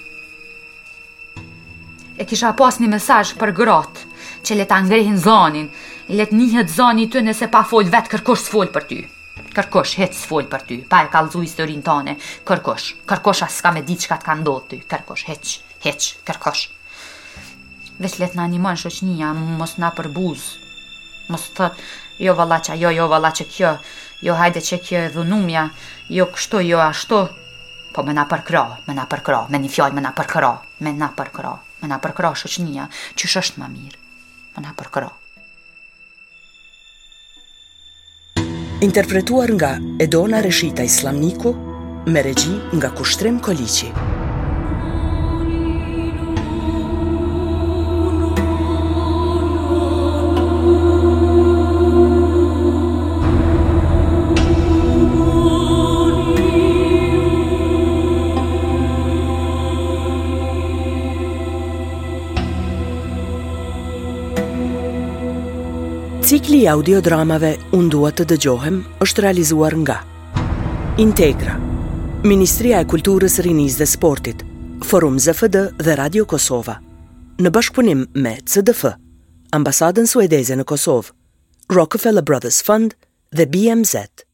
E 2.20 2.24
kisha 2.30 2.54
pas 2.56 2.80
një 2.80 2.88
mesaj 2.94 3.34
për 3.40 3.52
grotë 3.60 4.08
që 4.46 4.56
le 4.56 4.66
ta 4.72 4.80
ngrihin 4.84 5.20
zonin, 5.20 5.68
le 6.08 6.26
të 6.32 6.66
zoni 6.68 7.08
ty 7.12 7.20
nëse 7.22 7.50
pa 7.52 7.60
fol 7.64 7.84
vetë, 7.92 8.14
kërkosh 8.16 8.44
s'fol 8.48 8.72
për 8.72 8.88
ty. 8.92 9.00
Kërkosh, 9.54 9.96
hec 10.00 10.16
s'fol 10.16 10.48
për 10.48 10.64
ty. 10.68 10.80
Pa 10.88 11.04
e 11.04 11.12
kallzu 11.12 11.44
historinë 11.44 11.84
tone. 11.84 12.16
Kërkosh, 12.46 12.90
kërkosh 13.04 13.44
as 13.48 13.60
s'ka 13.60 13.74
me 13.76 13.82
diçka 13.84 14.16
të 14.16 14.30
ka 14.30 14.38
ndodhur 14.40 14.68
ty. 14.72 14.80
Kërkosh, 14.88 15.26
hec, 15.28 15.58
hec, 15.84 16.12
kërkosh 16.24 16.68
veç 18.00 18.16
let 18.20 18.34
në 18.36 18.44
animon 18.48 18.78
shoqnia, 18.80 19.32
mos 19.36 19.76
na 19.80 19.90
përbuz. 19.96 20.46
Mos 21.30 21.44
thot, 21.54 21.76
jo 22.18 22.32
vallaça, 22.34 22.74
jo, 22.80 22.90
jo 22.90 23.06
valaqa 23.10 23.44
kjo, 23.46 23.74
jo 24.24 24.34
hajde 24.34 24.62
që 24.66 24.78
kjo 24.86 25.04
e 25.06 25.12
dhunumja, 25.14 25.66
jo 26.10 26.26
kështu, 26.32 26.64
jo 26.66 26.80
ashtu. 26.82 27.20
Po 27.94 28.04
me 28.06 28.14
na 28.14 28.22
përkro, 28.30 28.64
me 28.86 28.94
na 28.94 29.04
përkro, 29.10 29.44
me 29.50 29.58
një 29.62 29.70
fjall 29.74 29.94
me 29.96 30.02
na 30.04 30.12
përkro, 30.14 30.52
me 30.80 30.92
na 30.94 31.08
përkro, 31.18 31.56
me 31.82 31.88
na 31.90 31.98
përkro 32.02 32.32
shoqnia, 32.38 32.86
që 33.18 33.30
shështë 33.34 33.62
më 33.64 33.70
mirë, 33.74 33.98
me 34.56 34.64
na 34.66 34.74
përkro. 34.78 35.10
Interpretuar 38.80 39.50
nga 39.60 39.74
Edona 40.00 40.40
Reshita 40.40 40.86
Islamniku, 40.86 41.52
me 42.08 42.22
regji 42.24 42.56
nga 42.78 42.88
Kushtrem 42.96 43.40
Kolici. 43.42 43.90
Kushtrim 43.92 43.94
Kolici. 43.98 44.18
i 66.60 66.66
audiodramave 66.68 67.54
Unë 67.76 67.88
duhet 67.90 68.18
të 68.20 68.24
dëgjohem 68.34 68.80
është 69.04 69.22
realizuar 69.24 69.72
nga 69.80 69.96
Integra 71.00 71.56
Ministria 72.28 72.82
e 72.84 72.88
Kulturës 72.92 73.38
Rinis 73.46 73.78
dhe 73.80 73.86
Sportit 73.88 74.42
Forum 74.84 75.16
ZFD 75.20 75.62
dhe 75.86 75.94
Radio 76.02 76.26
Kosova 76.28 76.76
Në 77.40 77.54
bashkëpunim 77.56 78.02
me 78.24 78.34
CDF 78.44 78.90
Ambasadën 79.56 80.08
Suedeze 80.12 80.58
në 80.60 80.66
Kosovë 80.68 81.16
Rockefeller 81.78 82.26
Brothers 82.28 82.62
Fund 82.68 82.96
dhe 83.40 83.46
BMZ 83.56 84.26